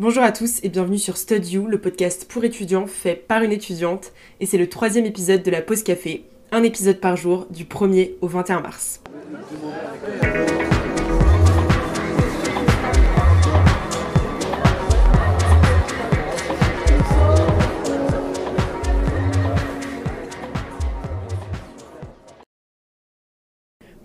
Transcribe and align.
Bonjour 0.00 0.22
à 0.22 0.32
tous 0.32 0.60
et 0.62 0.70
bienvenue 0.70 0.96
sur 0.96 1.18
Stud 1.18 1.46
You, 1.46 1.66
le 1.66 1.78
podcast 1.78 2.26
pour 2.26 2.42
étudiants 2.42 2.86
fait 2.86 3.14
par 3.14 3.42
une 3.42 3.52
étudiante. 3.52 4.12
Et 4.40 4.46
c'est 4.46 4.56
le 4.56 4.66
troisième 4.66 5.04
épisode 5.04 5.42
de 5.42 5.50
la 5.50 5.60
pause 5.60 5.82
café, 5.82 6.24
un 6.52 6.62
épisode 6.62 7.00
par 7.00 7.18
jour 7.18 7.46
du 7.50 7.66
1er 7.66 8.12
au 8.22 8.26
21 8.26 8.60
mars. 8.60 9.02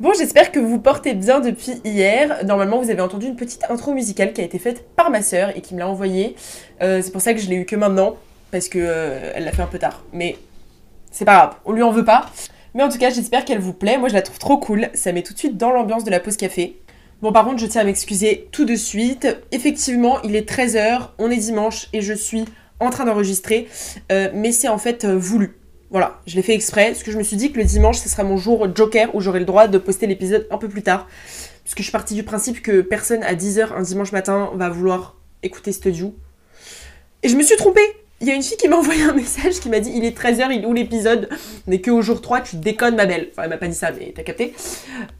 Bon, 0.05 0.14
j'espère 0.14 0.52
que 0.52 0.59
vous 0.59 0.68
vous 0.68 0.80
portez 0.80 1.16
bien 1.16 1.40
depuis 1.40 1.82
hier. 1.84 2.46
Normalement, 2.46 2.80
vous 2.80 2.91
avez 2.91 3.02
entendu 3.02 3.26
une 3.26 3.36
petite 3.36 3.63
intro 3.72 3.91
musicale 3.91 4.34
qui 4.34 4.41
a 4.41 4.44
été 4.44 4.59
faite 4.59 4.88
par 4.96 5.09
ma 5.09 5.23
sœur 5.23 5.50
et 5.58 5.62
qui 5.62 5.73
me 5.73 5.80
l'a 5.80 5.88
envoyée. 5.88 6.36
Euh, 6.84 7.02
c'est 7.02 7.09
pour 7.09 7.22
ça 7.22 7.34
que 7.34 7.40
je 7.40 7.50
l'ai 7.50 7.55
eu 7.55 7.66
que 7.66 7.76
maintenant, 7.76 8.16
parce 8.52 8.70
que 8.70 8.77
euh, 8.80 9.32
elle 9.34 9.46
l'a 9.46 9.52
fait 9.52 9.63
un 9.63 9.65
peu 9.65 9.80
tard. 9.80 10.04
Mais 10.13 10.38
c'est 11.10 11.26
pas 11.26 11.34
grave, 11.34 11.55
on 11.65 11.71
lui 11.71 11.82
en 11.82 11.90
veut 11.90 12.05
pas. 12.05 12.30
Mais 12.76 12.84
en 12.84 12.90
tout 12.90 12.99
cas, 12.99 13.10
j'espère 13.10 13.46
qu'elle 13.46 13.57
vous 13.57 13.74
plaît. 13.74 13.98
Moi, 13.98 14.10
je 14.10 14.13
la 14.13 14.21
trouve 14.21 14.38
trop 14.38 14.60
cool. 14.60 14.90
Ça 14.93 15.12
met 15.12 15.24
tout 15.24 15.34
de 15.34 15.40
suite 15.40 15.57
dans 15.57 15.71
l'ambiance 15.71 16.04
de 16.04 16.12
la 16.12 16.20
pause 16.20 16.37
café. 16.37 16.80
Bon, 17.24 17.32
par 17.32 17.43
contre, 17.43 17.58
je 17.58 17.65
tiens 17.65 17.82
à 17.82 17.85
m'excuser 17.85 18.48
tout 18.52 18.65
de 18.65 18.76
suite. 18.76 19.27
Effectivement, 19.52 20.21
il 20.21 20.35
est 20.35 20.48
13h, 20.48 21.13
on 21.18 21.32
est 21.32 21.37
dimanche 21.37 21.87
et 21.93 22.02
je 22.02 22.13
suis 22.13 22.46
en 22.80 22.91
train 22.91 23.05
d'enregistrer. 23.05 23.68
Euh, 24.12 24.30
mais 24.35 24.52
c'est 24.52 24.68
en 24.68 24.77
fait 24.77 25.04
voulu. 25.04 25.58
Voilà, 25.96 26.20
je 26.27 26.35
l'ai 26.35 26.41
fait 26.41 26.54
exprès, 26.54 26.88
parce 26.88 27.04
que 27.04 27.12
je 27.13 27.18
me 27.18 27.24
suis 27.24 27.38
dit 27.38 27.54
que 27.54 27.57
le 27.57 27.63
dimanche, 27.63 27.99
ce 27.99 28.10
sera 28.10 28.26
mon 28.26 28.35
jour 28.35 28.68
joker 28.76 29.15
où 29.15 29.21
j'aurai 29.21 29.40
le 29.40 29.46
droit 29.46 29.70
de 29.70 29.77
poster 29.77 30.07
l'épisode 30.07 30.46
un 30.52 30.57
peu 30.57 30.68
plus 30.68 30.82
tard. 30.82 31.07
Parce 31.63 31.74
que 31.74 31.77
je 31.77 31.84
suis 31.84 31.91
partie 31.93 32.15
du 32.15 32.24
principe 32.24 32.62
que 32.62 32.82
personne 32.82 33.24
à 33.24 33.34
10h 33.34 33.74
un 33.74 33.82
dimanche 33.82 34.12
matin 34.12 34.52
va 34.55 34.68
vouloir 34.68 35.15
écouter 35.41 35.71
Studio. 35.71 36.13
Et 37.24 37.29
je 37.29 37.37
me 37.37 37.43
suis 37.43 37.55
trompée 37.55 37.79
Il 38.20 38.27
y 38.27 38.32
a 38.32 38.34
une 38.34 38.43
fille 38.43 38.57
qui 38.57 38.68
m'a 38.68 38.76
envoyé 38.79 39.04
un 39.04 39.13
message 39.13 39.62
qui 39.62 39.70
m'a 39.70 39.79
dit 39.79 39.90
il 39.96 40.04
est 40.04 40.20
13h, 40.20 40.48
il 40.52 40.63
est 40.63 40.65
où 40.65 40.74
l'épisode? 40.74 41.29
On 41.65 41.71
est 41.71 41.79
que 41.79 41.91
au 41.91 42.02
jour 42.02 42.20
3, 42.20 42.41
tu 42.41 42.57
déconnes 42.57 42.98
ma 42.98 43.05
belle. 43.05 43.30
Enfin, 43.32 43.43
elle 43.43 43.49
m'a 43.52 43.57
pas 43.57 43.70
dit 43.70 43.74
ça, 43.74 43.93
mais 43.93 44.12
t'as 44.13 44.24
capté. 44.24 44.54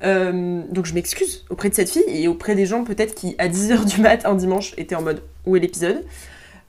Euh, 0.04 0.62
donc 0.70 0.88
je 0.88 0.94
m'excuse 0.94 1.46
auprès 1.50 1.70
de 1.70 1.76
cette 1.76 1.90
fille 1.90 2.04
et 2.10 2.28
auprès 2.28 2.54
des 2.54 2.66
gens 2.66 2.84
peut-être 2.84 3.16
qui, 3.16 3.34
à 3.38 3.48
10h 3.48 3.86
du 3.86 4.02
mat, 4.02 4.26
un 4.26 4.36
dimanche, 4.36 4.74
étaient 4.76 4.96
en 4.96 5.04
mode 5.04 5.22
où 5.46 5.56
est 5.56 5.62
l'épisode? 5.62 6.04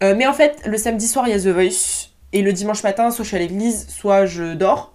Euh, 0.04 0.14
Mais 0.16 0.28
en 0.28 0.32
fait, 0.32 0.60
le 0.64 0.78
samedi 0.78 1.08
soir, 1.08 1.26
il 1.26 1.32
y 1.32 1.34
a 1.34 1.41
The 1.41 1.48
Voice. 1.52 2.16
Et 2.32 2.42
le 2.42 2.52
dimanche 2.52 2.82
matin, 2.82 3.10
soit 3.10 3.24
je 3.24 3.28
suis 3.28 3.36
à 3.36 3.41
l'église, 3.41 3.86
soit 3.88 4.27
je 4.27 4.55
dors. 4.55 4.92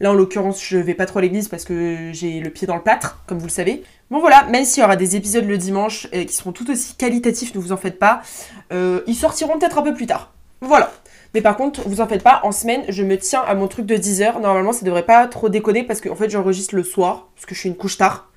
Là, 0.00 0.10
en 0.10 0.14
l'occurrence, 0.14 0.62
je 0.62 0.76
vais 0.76 0.94
pas 0.94 1.06
trop 1.06 1.20
à 1.20 1.22
l'église 1.22 1.48
parce 1.48 1.64
que 1.64 2.10
j'ai 2.12 2.40
le 2.40 2.50
pied 2.50 2.66
dans 2.66 2.74
le 2.74 2.82
plâtre, 2.82 3.22
comme 3.26 3.38
vous 3.38 3.46
le 3.46 3.50
savez. 3.50 3.84
Bon 4.10 4.18
voilà, 4.18 4.44
même 4.44 4.64
s'il 4.64 4.82
y 4.82 4.84
aura 4.84 4.96
des 4.96 5.16
épisodes 5.16 5.44
le 5.44 5.56
dimanche 5.56 6.08
euh, 6.14 6.24
qui 6.24 6.34
seront 6.34 6.52
tout 6.52 6.70
aussi 6.70 6.94
qualitatifs, 6.94 7.54
ne 7.54 7.60
vous 7.60 7.72
en 7.72 7.76
faites 7.76 7.98
pas, 7.98 8.22
euh, 8.72 9.00
ils 9.06 9.14
sortiront 9.14 9.58
peut-être 9.58 9.78
un 9.78 9.82
peu 9.82 9.94
plus 9.94 10.06
tard. 10.06 10.32
Voilà. 10.60 10.92
Mais 11.32 11.40
par 11.40 11.56
contre, 11.56 11.88
vous 11.88 12.00
en 12.00 12.06
faites 12.06 12.22
pas, 12.22 12.40
en 12.44 12.52
semaine, 12.52 12.84
je 12.88 13.02
me 13.02 13.16
tiens 13.18 13.42
à 13.46 13.54
mon 13.54 13.66
truc 13.66 13.86
de 13.86 13.96
10h. 13.96 14.40
Normalement, 14.40 14.72
ça 14.72 14.84
devrait 14.84 15.04
pas 15.04 15.26
trop 15.26 15.48
déconner 15.48 15.84
parce 15.84 16.00
qu'en 16.00 16.12
en 16.12 16.16
fait, 16.16 16.30
j'enregistre 16.30 16.76
le 16.76 16.82
soir, 16.82 17.28
parce 17.34 17.46
que 17.46 17.54
je 17.54 17.60
suis 17.60 17.68
une 17.68 17.76
couche 17.76 17.96
tard. 17.96 18.30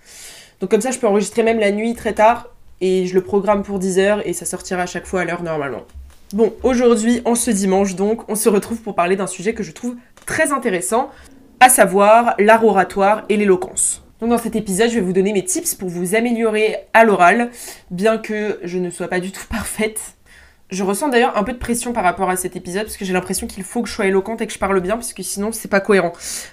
Donc 0.59 0.71
comme 0.71 0.81
ça, 0.81 0.91
je 0.91 0.99
peux 0.99 1.07
enregistrer 1.07 1.43
même 1.43 1.59
la 1.59 1.71
nuit 1.71 1.93
très 1.93 2.13
tard 2.13 2.49
et 2.81 3.05
je 3.07 3.13
le 3.13 3.21
programme 3.21 3.63
pour 3.63 3.79
10h 3.79 4.21
et 4.25 4.33
ça 4.33 4.45
sortira 4.45 4.83
à 4.83 4.85
chaque 4.87 5.05
fois 5.05 5.21
à 5.21 5.25
l'heure 5.25 5.43
normalement. 5.43 5.83
Bon, 6.33 6.53
aujourd'hui, 6.61 7.21
en 7.23 7.35
ce 7.35 7.51
dimanche 7.51 7.95
donc, 7.95 8.29
on 8.29 8.35
se 8.35 8.49
retrouve 8.49 8.81
pour 8.81 8.95
parler 8.95 9.15
d'un 9.15 9.27
sujet 9.27 9.53
que 9.53 9.63
je 9.63 9.71
trouve 9.71 9.95
très 10.25 10.51
intéressant, 10.51 11.09
à 11.61 11.69
savoir 11.69 12.35
l'art 12.37 12.65
oratoire 12.65 13.23
et 13.29 13.37
l'éloquence. 13.37 14.03
Donc 14.19 14.31
dans 14.31 14.37
cet 14.37 14.57
épisode, 14.57 14.89
je 14.89 14.95
vais 14.95 15.01
vous 15.01 15.13
donner 15.13 15.31
mes 15.31 15.45
tips 15.45 15.75
pour 15.75 15.87
vous 15.87 16.15
améliorer 16.15 16.75
à 16.93 17.05
l'oral, 17.05 17.49
bien 17.91 18.17
que 18.17 18.59
je 18.63 18.77
ne 18.77 18.89
sois 18.89 19.07
pas 19.07 19.21
du 19.21 19.31
tout 19.31 19.45
parfaite. 19.49 20.01
Je 20.69 20.83
ressens 20.83 21.07
d'ailleurs 21.07 21.37
un 21.37 21.43
peu 21.43 21.53
de 21.53 21.59
pression 21.59 21.93
par 21.93 22.03
rapport 22.03 22.29
à 22.29 22.35
cet 22.35 22.57
épisode, 22.57 22.83
parce 22.83 22.97
que 22.97 23.05
j'ai 23.05 23.13
l'impression 23.13 23.47
qu'il 23.47 23.63
faut 23.63 23.81
que 23.81 23.87
je 23.87 23.93
sois 23.93 24.07
éloquente 24.07 24.41
et 24.41 24.47
que 24.47 24.53
je 24.53 24.59
parle 24.59 24.81
bien, 24.81 24.95
parce 24.95 25.13
que 25.13 25.23
sinon 25.23 25.53
c'est 25.53 25.69
pas 25.69 25.79
cohérent. 25.79 26.11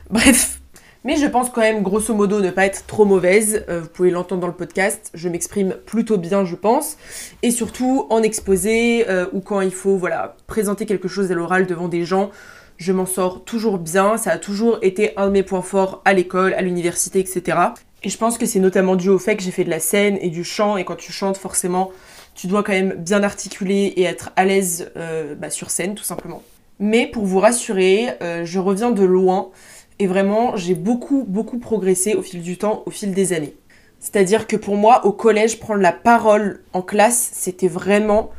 Bref, 0.08 0.60
mais 1.04 1.16
je 1.16 1.26
pense 1.26 1.50
quand 1.50 1.60
même, 1.60 1.82
grosso 1.82 2.14
modo, 2.14 2.40
ne 2.40 2.50
pas 2.50 2.64
être 2.64 2.86
trop 2.86 3.04
mauvaise. 3.04 3.62
Euh, 3.68 3.80
vous 3.82 3.88
pouvez 3.88 4.10
l'entendre 4.10 4.40
dans 4.40 4.46
le 4.46 4.54
podcast. 4.54 5.10
Je 5.12 5.28
m'exprime 5.28 5.74
plutôt 5.84 6.16
bien, 6.16 6.46
je 6.46 6.56
pense. 6.56 6.96
Et 7.42 7.50
surtout, 7.50 8.06
en 8.08 8.22
exposé 8.22 9.04
euh, 9.10 9.26
ou 9.34 9.40
quand 9.40 9.60
il 9.60 9.70
faut 9.70 9.98
voilà, 9.98 10.34
présenter 10.46 10.86
quelque 10.86 11.06
chose 11.06 11.30
à 11.30 11.34
l'oral 11.34 11.66
devant 11.66 11.88
des 11.88 12.06
gens, 12.06 12.30
je 12.78 12.90
m'en 12.90 13.04
sors 13.04 13.44
toujours 13.44 13.76
bien. 13.76 14.16
Ça 14.16 14.30
a 14.30 14.38
toujours 14.38 14.78
été 14.80 15.12
un 15.18 15.26
de 15.26 15.32
mes 15.32 15.42
points 15.42 15.60
forts 15.60 16.00
à 16.06 16.14
l'école, 16.14 16.54
à 16.54 16.62
l'université, 16.62 17.20
etc. 17.20 17.58
Et 18.02 18.08
je 18.08 18.16
pense 18.16 18.38
que 18.38 18.46
c'est 18.46 18.58
notamment 18.58 18.96
dû 18.96 19.10
au 19.10 19.18
fait 19.18 19.36
que 19.36 19.42
j'ai 19.42 19.50
fait 19.50 19.64
de 19.64 19.70
la 19.70 19.80
scène 19.80 20.16
et 20.22 20.30
du 20.30 20.42
chant. 20.42 20.78
Et 20.78 20.86
quand 20.86 20.96
tu 20.96 21.12
chantes, 21.12 21.36
forcément, 21.36 21.92
tu 22.34 22.46
dois 22.46 22.62
quand 22.62 22.72
même 22.72 22.94
bien 22.94 23.22
articuler 23.22 23.92
et 23.96 24.04
être 24.04 24.32
à 24.36 24.46
l'aise 24.46 24.90
euh, 24.96 25.34
bah, 25.34 25.50
sur 25.50 25.68
scène, 25.68 25.94
tout 25.94 26.02
simplement. 26.02 26.42
Mais 26.80 27.06
pour 27.06 27.26
vous 27.26 27.38
rassurer, 27.38 28.08
je 28.42 28.58
reviens 28.58 28.90
de 28.90 29.04
loin. 29.04 29.50
Et 29.98 30.06
vraiment, 30.06 30.56
j'ai 30.56 30.74
beaucoup, 30.74 31.24
beaucoup 31.26 31.58
progressé 31.58 32.14
au 32.14 32.22
fil 32.22 32.42
du 32.42 32.58
temps, 32.58 32.82
au 32.86 32.90
fil 32.90 33.12
des 33.12 33.32
années. 33.32 33.54
C'est-à-dire 34.00 34.46
que 34.46 34.56
pour 34.56 34.76
moi, 34.76 35.06
au 35.06 35.12
collège, 35.12 35.60
prendre 35.60 35.80
la 35.80 35.92
parole 35.92 36.60
en 36.72 36.82
classe, 36.82 37.30
c'était 37.32 37.68
vraiment 37.68 38.30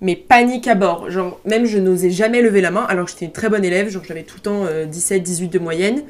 mais 0.00 0.16
panique 0.16 0.68
à 0.68 0.74
bord. 0.74 1.10
Genre, 1.10 1.40
même 1.44 1.64
je 1.64 1.78
n'osais 1.78 2.10
jamais 2.10 2.42
lever 2.42 2.60
la 2.60 2.70
main 2.70 2.86
alors 2.88 3.06
que 3.06 3.10
j'étais 3.10 3.24
une 3.24 3.32
très 3.32 3.48
bonne 3.48 3.64
élève. 3.64 3.88
Genre, 3.88 4.04
j'avais 4.04 4.22
tout 4.22 4.36
le 4.36 4.42
temps 4.42 4.64
17, 4.86 5.20
euh, 5.20 5.24
18 5.24 5.48
de 5.48 5.58
moyenne. 5.58 6.02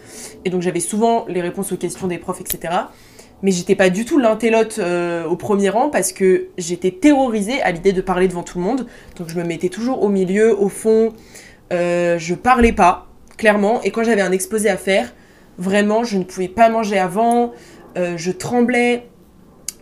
Et 0.44 0.50
donc, 0.50 0.62
j'avais 0.62 0.80
souvent 0.80 1.24
les 1.28 1.40
réponses 1.40 1.72
aux 1.72 1.76
questions 1.76 2.06
des 2.06 2.18
profs, 2.18 2.40
etc. 2.40 2.74
Mais 3.42 3.50
j'étais 3.50 3.76
pas 3.76 3.88
du 3.88 4.04
tout 4.04 4.18
l'intellote 4.18 4.78
euh, 4.78 5.24
au 5.24 5.36
premier 5.36 5.68
rang 5.68 5.90
parce 5.90 6.12
que 6.12 6.48
j'étais 6.58 6.90
terrorisée 6.90 7.62
à 7.62 7.70
l'idée 7.70 7.92
de 7.92 8.00
parler 8.00 8.28
devant 8.28 8.42
tout 8.42 8.58
le 8.58 8.64
monde. 8.64 8.86
Donc, 9.16 9.28
je 9.28 9.36
me 9.36 9.44
mettais 9.44 9.68
toujours 9.68 10.02
au 10.02 10.08
milieu, 10.08 10.58
au 10.60 10.68
fond. 10.68 11.12
Euh, 11.72 12.18
je 12.18 12.34
parlais 12.34 12.72
pas 12.72 13.07
clairement. 13.38 13.80
Et 13.82 13.90
quand 13.90 14.04
j'avais 14.04 14.20
un 14.20 14.32
exposé 14.32 14.68
à 14.68 14.76
faire, 14.76 15.14
vraiment, 15.56 16.04
je 16.04 16.18
ne 16.18 16.24
pouvais 16.24 16.48
pas 16.48 16.68
manger 16.68 16.98
avant, 16.98 17.52
euh, 17.96 18.18
je 18.18 18.30
tremblais, 18.30 19.08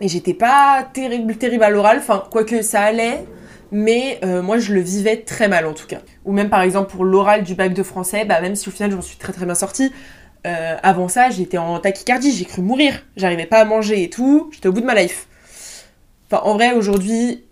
et 0.01 0.09
j'étais 0.09 0.35
pas 0.35 0.89
terrible, 0.93 1.37
terrible 1.37 1.65
à 1.65 1.71
l'oral, 1.71 1.99
enfin, 1.99 2.23
quoique 2.31 2.63
ça 2.63 2.83
allait, 2.83 3.25
mais 3.73 4.21
euh, 4.25 4.43
moi 4.43 4.59
je 4.59 4.73
le 4.73 4.81
vivais 4.81 5.17
très 5.19 5.49
mal 5.49 5.67
en 5.67 5.73
tout 5.73 5.87
cas. 5.87 6.01
Ou 6.25 6.33
même 6.33 6.51
par 6.51 6.63
exemple 6.63 6.91
pour 6.91 7.05
l'oral 7.05 7.43
du 7.43 7.55
bac 7.55 7.73
de 7.73 7.83
français, 7.83 8.25
bah, 8.25 8.41
même 8.41 8.55
si 8.55 8.69
au 8.69 8.73
final 8.73 8.91
je 8.91 8.97
m'en 8.97 9.03
suis 9.03 9.17
très 9.17 9.33
très 9.33 9.45
bien 9.45 9.55
sortie, 9.55 9.93
euh, 10.47 10.77
avant 10.83 11.09
ça 11.09 11.31
j'étais 11.31 11.59
en 11.59 11.79
tachycardie, 11.81 12.33
j'ai 12.33 12.45
cru 12.45 12.63
mourir, 12.63 13.05
j'arrivais 13.17 13.47
pas 13.47 13.59
à 13.59 13.65
manger 13.65 14.03
et 14.03 14.11
tout, 14.11 14.51
j'étais 14.53 14.69
au 14.69 14.73
bout 14.73 14.83
de 14.83 14.87
ma 14.87 14.95
life. 14.95 15.27
Enfin 16.31 16.43
en 16.45 16.55
vrai 16.55 16.73
aujourd'hui 16.73 17.46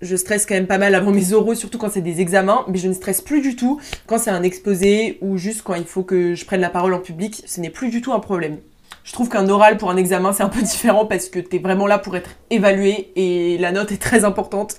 je 0.00 0.16
stresse 0.16 0.46
quand 0.46 0.54
même 0.54 0.66
pas 0.66 0.78
mal 0.78 0.94
avant 0.94 1.10
mes 1.10 1.32
oraux, 1.32 1.54
surtout 1.54 1.78
quand 1.78 1.90
c'est 1.90 2.00
des 2.00 2.20
examens, 2.20 2.64
mais 2.68 2.78
je 2.78 2.88
ne 2.88 2.92
stresse 2.92 3.20
plus 3.20 3.40
du 3.40 3.56
tout 3.56 3.80
quand 4.06 4.18
c'est 4.18 4.30
un 4.30 4.42
exposé 4.42 5.18
ou 5.20 5.36
juste 5.36 5.62
quand 5.62 5.74
il 5.74 5.84
faut 5.84 6.02
que 6.02 6.34
je 6.34 6.44
prenne 6.44 6.60
la 6.60 6.70
parole 6.70 6.94
en 6.94 7.00
public, 7.00 7.42
ce 7.46 7.60
n'est 7.60 7.70
plus 7.70 7.90
du 7.90 8.00
tout 8.00 8.12
un 8.12 8.20
problème. 8.20 8.58
Je 9.04 9.12
trouve 9.12 9.28
qu'un 9.28 9.48
oral 9.48 9.76
pour 9.76 9.90
un 9.90 9.96
examen 9.96 10.32
c'est 10.32 10.42
un 10.42 10.48
peu 10.48 10.62
différent 10.62 11.06
parce 11.06 11.28
que 11.28 11.38
t'es 11.38 11.58
vraiment 11.58 11.86
là 11.86 11.98
pour 11.98 12.16
être 12.16 12.30
évalué 12.50 13.10
et 13.16 13.58
la 13.58 13.72
note 13.72 13.92
est 13.92 14.00
très 14.02 14.24
importante. 14.24 14.76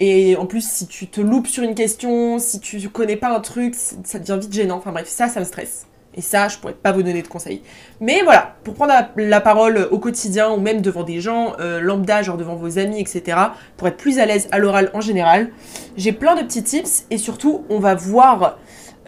Et 0.00 0.36
en 0.36 0.46
plus, 0.46 0.68
si 0.68 0.88
tu 0.88 1.06
te 1.06 1.20
loupes 1.20 1.46
sur 1.46 1.62
une 1.62 1.76
question, 1.76 2.40
si 2.40 2.58
tu 2.58 2.88
connais 2.88 3.16
pas 3.16 3.34
un 3.34 3.40
truc, 3.40 3.76
ça 3.76 4.18
devient 4.18 4.38
vite 4.40 4.52
gênant. 4.52 4.78
Enfin 4.78 4.90
bref, 4.90 5.08
ça, 5.08 5.28
ça 5.28 5.38
me 5.38 5.44
stresse. 5.44 5.86
Et 6.16 6.20
ça, 6.20 6.48
je 6.48 6.58
pourrais 6.58 6.74
pas 6.74 6.92
vous 6.92 7.02
donner 7.02 7.22
de 7.22 7.28
conseils. 7.28 7.62
Mais 8.00 8.22
voilà, 8.22 8.54
pour 8.62 8.74
prendre 8.74 8.92
la, 9.16 9.40
parole 9.40 9.88
au 9.90 9.98
quotidien 9.98 10.50
ou 10.50 10.60
même 10.60 10.80
devant 10.80 11.02
des 11.02 11.20
gens 11.20 11.54
euh, 11.60 11.80
lambda, 11.80 12.22
genre 12.22 12.36
devant 12.36 12.54
vos 12.54 12.78
amis, 12.78 13.00
etc., 13.00 13.38
pour 13.76 13.88
être 13.88 13.96
plus 13.96 14.18
à 14.18 14.26
l'aise 14.26 14.48
à 14.52 14.58
l'oral 14.58 14.90
en 14.94 15.00
général, 15.00 15.50
j'ai 15.96 16.12
plein 16.12 16.36
de 16.36 16.42
petits 16.42 16.62
tips 16.62 17.06
et 17.10 17.18
surtout, 17.18 17.64
on 17.68 17.80
va 17.80 17.94
voir 17.94 18.58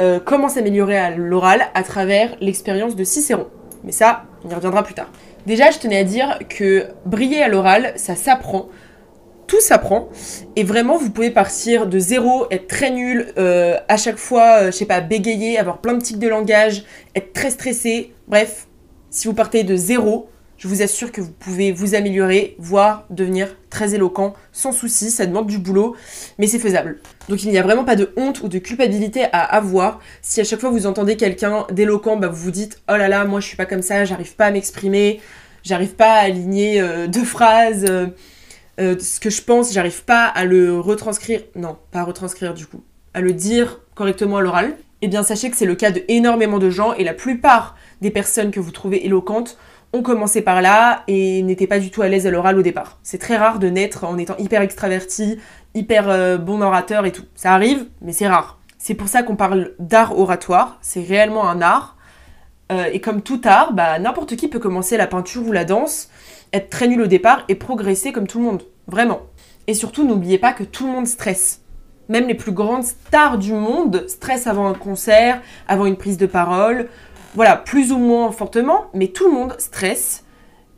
euh, 0.00 0.19
comment 0.23 0.49
s'améliorer 0.49 0.99
à 0.99 1.11
l'oral 1.11 1.69
à 1.75 1.82
travers 1.82 2.37
l'expérience 2.41 2.97
de 2.97 3.05
Cicéron. 3.05 3.47
Mais 3.85 3.93
ça, 3.93 4.25
on 4.44 4.50
y 4.50 4.55
reviendra 4.55 4.82
plus 4.82 4.94
tard. 4.94 5.08
Déjà, 5.47 5.70
je 5.70 5.79
tenais 5.79 5.99
à 5.99 6.05
dire 6.05 6.41
que 6.49 6.88
briller 7.05 7.43
à 7.43 7.49
l'oral, 7.49 7.93
ça 7.94 8.17
s'apprend 8.17 8.69
tout 9.46 9.60
s'apprend. 9.60 10.08
Et 10.56 10.64
vraiment, 10.64 10.98
vous 10.98 11.10
pouvez 11.10 11.31
partir 11.31 11.87
de 11.87 11.98
zéro, 11.98 12.46
être 12.50 12.69
très 12.69 12.90
nul, 12.90 13.32
euh, 13.38 13.76
à 13.88 13.96
chaque 13.96 14.19
fois, 14.19 14.62
euh, 14.62 14.66
je 14.66 14.76
sais 14.76 14.87
pas, 14.87 15.00
bégayer, 15.00 15.58
avoir 15.58 15.78
plein 15.78 15.94
de 15.94 16.02
tics 16.02 16.19
de 16.19 16.28
langage, 16.28 16.84
être 17.14 17.32
très 17.32 17.50
stressé. 17.50 18.12
Bref, 18.28 18.66
si 19.10 19.28
vous 19.28 19.34
partez 19.34 19.64
de 19.64 19.76
zéro, 19.76 20.28
Je 20.58 20.69
vous 20.69 20.81
assure 20.81 21.12
que 21.12 21.20
vous 21.20 21.32
pouvez 21.32 21.70
vous 21.70 21.94
améliorer, 21.94 22.56
voire 22.58 23.04
devenir 23.10 23.54
très 23.69 23.94
éloquent 23.94 24.32
sans 24.52 24.72
souci. 24.72 25.10
Ça 25.10 25.26
demande 25.26 25.46
du 25.46 25.58
boulot, 25.58 25.96
mais 26.38 26.46
c'est 26.46 26.58
faisable. 26.58 26.98
Donc 27.28 27.44
il 27.44 27.50
n'y 27.50 27.58
a 27.58 27.62
vraiment 27.62 27.84
pas 27.84 27.96
de 27.96 28.12
honte 28.16 28.40
ou 28.43 28.48
de 28.48 28.58
culpabilité 28.58 29.25
à 29.32 29.40
avoir. 29.40 30.00
Si 30.22 30.40
à 30.40 30.44
chaque 30.44 30.60
fois 30.60 30.70
vous 30.70 30.87
entendez 30.87 31.16
quelqu'un 31.16 31.66
d'éloquent, 31.70 32.16
bah, 32.16 32.28
vous 32.28 32.44
vous 32.44 32.50
dites 32.50 32.81
oh 32.90 32.96
là 32.96 33.08
là, 33.08 33.25
moi 33.26 33.40
je 33.40 33.48
suis 33.48 33.56
pas 33.56 33.66
comme 33.66 33.82
ça, 33.82 34.06
j'arrive 34.06 34.34
pas 34.34 34.46
à 34.46 34.50
m'exprimer, 34.50 35.20
j'arrive 35.62 35.94
pas 35.94 36.12
à 36.12 36.20
aligner 36.20 36.81
euh, 36.81 37.06
deux 37.06 37.25
phrases, 37.25 37.84
euh, 38.81 38.99
ce 38.99 39.20
que 39.20 39.31
je 39.31 39.43
pense, 39.43 39.73
j'arrive 39.73 40.05
pas 40.05 40.25
à 40.25 40.44
le 40.44 40.78
retranscrire. 40.78 41.40
Non, 41.55 41.76
pas 41.90 42.00
à 42.00 42.05
retranscrire 42.05 42.55
du 42.55 42.67
coup, 42.67 42.82
à 43.14 43.20
le 43.20 43.32
dire 43.32 43.81
correctement 43.94 44.38
à 44.38 44.43
l'oral. 44.43 44.76
Eh 45.02 45.08
bien 45.08 45.23
sachez 45.23 45.50
que 45.50 45.56
c'est 45.56 45.67
le 45.67 45.75
cas 45.75 45.90
de 45.90 46.02
énormément 46.08 46.58
de 46.58 46.70
gens 46.70 46.94
et 46.94 47.05
la 47.05 47.14
plupart 47.14 47.76
des 48.00 48.11
personnes 48.11 48.50
que 48.50 48.61
vous 48.61 48.70
trouvez 48.70 49.05
éloquentes 49.05 49.58
ont 49.93 50.02
commencé 50.02 50.43
par 50.43 50.62
là 50.62 51.05
et 51.06 51.43
n'étaient 51.43 51.67
pas 51.67 51.78
du 51.78 51.90
tout 51.90 52.02
à 52.02 52.08
l'aise 52.08 52.26
à 52.26 52.31
l'oral 52.31 52.58
au 52.58 52.62
départ. 52.62 52.99
C'est 53.02 53.19
très 53.19 53.37
rare 53.37 53.58
de 53.58 53.69
naître 53.69 54.05
en 54.05 54.19
étant 54.19 54.37
hyper 54.38 54.62
extraverti, 54.62 55.38
hyper 55.75 56.08
euh, 56.08 56.38
bon 56.38 56.61
orateur 56.61 57.06
et 57.06 57.12
tout. 57.12 57.25
Ça 57.34 57.55
arrive, 57.55 57.87
mais 58.00 58.12
c'est 58.12 58.29
rare. 58.29 58.58
C'est 58.79 58.94
pour 58.94 59.08
ça 59.08 59.22
qu'on 59.22 59.37
parle 59.37 59.72
d'art 59.79 60.19
oratoire. 60.19 60.79
C'est 60.81 61.02
réellement 61.02 61.49
un 61.49 61.61
art. 61.61 61.95
Euh, 62.72 62.86
et 62.92 63.00
comme 63.00 63.22
tout 63.22 63.40
art, 63.44 63.72
bah, 63.72 63.98
n'importe 63.98 64.36
qui 64.36 64.48
peut 64.48 64.58
commencer 64.58 64.96
la 64.96 65.06
peinture 65.06 65.46
ou 65.46 65.52
la 65.52 65.64
danse, 65.64 66.08
être 66.52 66.70
très 66.70 66.88
nul 66.88 67.00
au 67.02 67.06
départ 67.06 67.44
et 67.48 67.54
progresser 67.54 68.12
comme 68.12 68.26
tout 68.26 68.38
le 68.38 68.44
monde. 68.44 68.62
Vraiment. 68.86 69.20
Et 69.66 69.74
surtout, 69.74 70.04
n'oubliez 70.04 70.38
pas 70.38 70.52
que 70.52 70.64
tout 70.64 70.86
le 70.86 70.92
monde 70.92 71.06
stresse. 71.06 71.60
Même 72.08 72.28
les 72.28 72.34
plus 72.34 72.52
grandes 72.52 72.84
stars 72.84 73.38
du 73.38 73.52
monde 73.52 74.04
stressent 74.08 74.46
avant 74.46 74.68
un 74.68 74.74
concert, 74.74 75.42
avant 75.66 75.86
une 75.86 75.96
prise 75.96 76.18
de 76.18 76.26
parole, 76.26 76.88
voilà, 77.34 77.56
plus 77.56 77.92
ou 77.92 77.98
moins 77.98 78.30
fortement, 78.30 78.86
mais 78.94 79.08
tout 79.08 79.28
le 79.28 79.34
monde 79.34 79.54
stresse. 79.58 80.24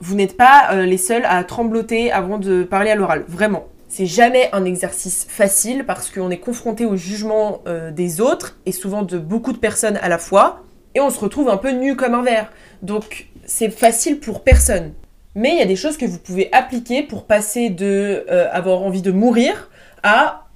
Vous 0.00 0.14
n'êtes 0.14 0.36
pas 0.36 0.70
euh, 0.72 0.86
les 0.86 0.96
seuls 0.96 1.24
à 1.26 1.42
trembloter 1.44 2.10
avant 2.10 2.38
de 2.38 2.62
parler 2.62 2.90
à 2.90 2.94
l'oral, 2.94 3.24
vraiment. 3.28 3.66
C'est 3.88 4.06
jamais 4.06 4.48
un 4.52 4.64
exercice 4.64 5.26
facile 5.28 5.84
parce 5.86 6.10
qu'on 6.10 6.30
est 6.30 6.38
confronté 6.38 6.84
au 6.84 6.96
jugement 6.96 7.62
euh, 7.66 7.90
des 7.90 8.20
autres 8.20 8.58
et 8.66 8.72
souvent 8.72 9.02
de 9.02 9.18
beaucoup 9.18 9.52
de 9.52 9.58
personnes 9.58 9.98
à 10.02 10.08
la 10.08 10.18
fois 10.18 10.62
et 10.98 11.00
on 11.00 11.10
se 11.10 11.20
retrouve 11.20 11.48
un 11.48 11.56
peu 11.56 11.70
nu 11.70 11.96
comme 11.96 12.14
un 12.14 12.22
verre. 12.22 12.50
Donc 12.82 13.26
c'est 13.46 13.70
facile 13.70 14.20
pour 14.20 14.42
personne. 14.44 14.92
Mais 15.34 15.50
il 15.52 15.58
y 15.58 15.62
a 15.62 15.66
des 15.66 15.76
choses 15.76 15.96
que 15.96 16.04
vous 16.04 16.18
pouvez 16.18 16.48
appliquer 16.52 17.02
pour 17.02 17.24
passer 17.24 17.70
de 17.70 18.26
euh, 18.30 18.48
avoir 18.52 18.82
envie 18.82 19.02
de 19.02 19.12
mourir 19.12 19.70
à 20.02 20.46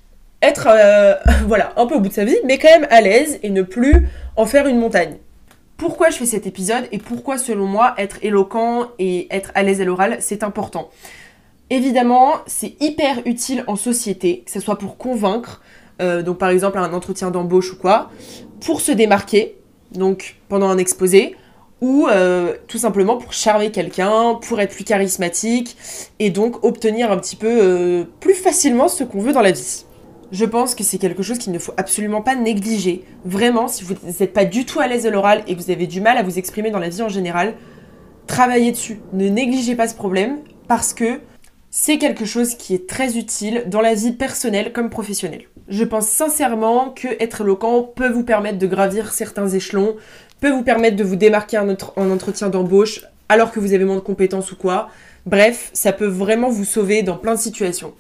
être 0.43 0.69
voilà, 1.47 1.73
un 1.77 1.87
peu 1.87 1.95
au 1.95 2.01
bout 2.01 2.09
de 2.09 2.15
sa 2.15 2.25
vie, 2.25 2.37
mais 2.45 2.59
quand 2.59 2.69
même 2.69 2.89
à 2.91 3.01
l'aise 3.01 3.39
et 3.43 3.51
ne 3.51 3.63
plus 3.63 4.09
en 4.37 4.45
faire 4.45 4.67
une 4.67 4.79
montagne 4.79 5.17
pourquoi 5.83 6.11
je 6.11 6.17
fais 6.17 6.27
cet 6.27 6.47
épisode 6.47 6.85
et 6.93 6.99
pourquoi, 6.99 7.39
selon 7.39 7.67
moi, 7.67 7.95
être 7.99 8.19
éloquent 8.23 8.87
et 9.01 9.27
être 9.35 9.51
à 9.57 9.65
l'aise 9.65 9.81
à 9.81 9.85
l'oral, 9.85 10.19
c'est 10.21 10.45
important? 10.45 10.91
Évidemment, 11.71 12.35
c'est 12.47 12.81
hyper 12.81 13.23
utile 13.25 13.65
en 13.67 13.75
société, 13.75 14.45
que 14.47 14.53
ce 14.53 14.61
soit 14.61 14.79
pour 14.79 14.97
convaincre, 14.97 15.61
euh, 16.01 16.23
donc 16.23 16.39
par 16.39 16.51
exemple 16.51 16.79
un 16.79 16.93
entretien 16.93 17.33
d'embauche 17.33 17.73
ou 17.73 17.79
quoi, 17.79 18.11
pour 18.61 18.81
se 18.81 18.93
démarquer, 18.93 19.57
donc 19.95 20.37
pendant 20.49 20.69
un 20.69 20.79
exposé, 20.79 21.37
ou 21.81 22.07
euh, 22.09 22.55
tout 22.69 22.79
simplement 22.79 23.17
pour 23.17 23.33
charmer 23.33 23.71
quelqu'un, 23.71 24.39
pour 24.47 24.61
être 24.61 24.75
plus 24.75 24.85
charismatique, 24.85 25.77
et 26.19 26.31
donc 26.31 26.65
obtenir 26.65 27.11
un 27.11 27.19
petit 27.19 27.37
peu 27.37 27.49
euh, 27.51 28.05
plus 28.21 28.35
facilement 28.35 28.89
ce 28.89 29.05
qu'on 29.05 29.21
veut 29.21 29.33
dans 29.33 29.43
la 29.43 29.51
vie. 29.51 29.85
Je 30.31 30.45
pense 30.47 30.75
que 30.75 30.83
c'est 30.83 30.97
quelque 30.97 31.23
chose 31.23 31.39
qu'il 31.39 31.53
ne 31.53 31.59
faut 31.59 31.75
absolument 31.77 32.23
pas 32.23 32.37
négliger. 32.37 33.05
Vraiment, 33.25 33.69
si 33.69 33.85
vous 33.85 33.95
n'êtes 34.05 34.33
pas 34.33 34.47
du 34.47 34.65
tout 34.65 34.81
à 34.81 34.87
l'aise 34.87 35.07
à 35.07 35.11
l'oral 35.11 35.43
et 35.47 35.55
que 35.55 35.61
vous 35.61 35.71
avez 35.71 35.87
du 35.87 36.01
mal 36.01 36.17
à 36.17 36.23
vous 36.23 36.39
exprimer 36.39 36.71
dans 36.71 36.79
la 36.79 36.89
vie 36.89 37.03
en 37.03 37.11
général, 37.11 37.55
travaillez 38.27 38.73
dessus. 38.73 39.01
Ne 39.13 39.29
négligez 39.29 39.75
pas 39.75 39.89
ce 39.89 39.95
problème 39.95 40.39
parce 40.69 40.95
que 40.95 41.21
c'est 41.75 41.97
quelque 41.97 42.27
chose 42.27 42.55
qui 42.55 42.75
est 42.75 42.87
très 42.87 43.17
utile 43.17 43.65
dans 43.67 43.81
la 43.81 43.95
vie 43.95 44.13
personnelle 44.13 44.75
comme 44.75 44.91
professionnelle. 44.91 45.45
Je 45.69 45.85
pense 45.85 46.07
sincèrement 46.07 46.91
que 46.91 47.09
être 47.19 47.41
éloquent 47.41 47.83
peut 47.83 48.11
vous 48.11 48.25
permettre 48.25 48.59
de 48.59 48.67
gravir 48.67 49.11
certains 49.11 49.49
échelons, 49.49 49.97
peut 50.41 50.51
vous 50.51 50.63
permettre 50.63 50.97
de 50.97 51.03
vous 51.03 51.17
démarquer 51.17 51.57
en 51.57 52.11
entretien 52.11 52.51
d'embauche 52.51 53.01
alors 53.31 53.53
que 53.53 53.59
vous 53.59 53.73
avez 53.73 53.87
moins 53.87 53.97
de 53.97 54.01
compétences 54.01 54.53
ou 54.53 54.57
quoi. 54.57 54.91
Bref, 55.25 55.71
ça 55.73 55.93
peut 55.93 56.07
vraiment 56.07 56.51
vous 56.51 56.67
sauver 56.67 57.03
dans 57.03 57.17
plein 57.17 57.35
de 57.35 57.41
situations 57.41 57.95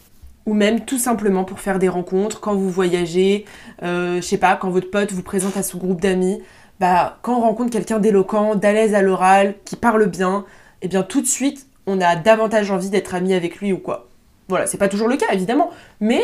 ou 0.44 0.52
même 0.52 0.84
tout 0.84 0.98
simplement 0.98 1.44
pour 1.44 1.60
faire 1.60 1.78
des 1.78 1.88
rencontres 1.88 2.40
quand 2.40 2.54
vous 2.54 2.68
voyagez, 2.68 3.46
euh, 3.82 4.16
je 4.16 4.20
sais 4.20 4.36
pas, 4.36 4.54
quand 4.56 4.68
votre 4.68 4.90
pote 4.90 5.12
vous 5.12 5.22
présente 5.22 5.56
à 5.56 5.62
son 5.62 5.78
groupe 5.78 6.00
d'amis, 6.00 6.42
bah 6.78 7.18
quand 7.22 7.38
on 7.38 7.40
rencontre 7.40 7.70
quelqu'un 7.70 8.00
d'éloquent, 8.00 8.54
d'à 8.54 8.74
l'aise 8.74 8.94
à 8.94 9.00
l'oral, 9.00 9.54
qui 9.64 9.76
parle 9.76 10.08
bien, 10.08 10.44
et 10.82 10.86
eh 10.86 10.88
bien 10.88 11.04
tout 11.04 11.22
de 11.22 11.26
suite 11.26 11.68
on 11.86 12.00
a 12.00 12.16
davantage 12.16 12.70
envie 12.70 12.90
d'être 12.90 13.14
ami 13.14 13.34
avec 13.34 13.56
lui 13.56 13.72
ou 13.72 13.78
quoi. 13.78 14.08
Voilà, 14.48 14.66
c'est 14.66 14.78
pas 14.78 14.88
toujours 14.88 15.08
le 15.08 15.16
cas 15.16 15.32
évidemment, 15.32 15.70
mais 16.00 16.22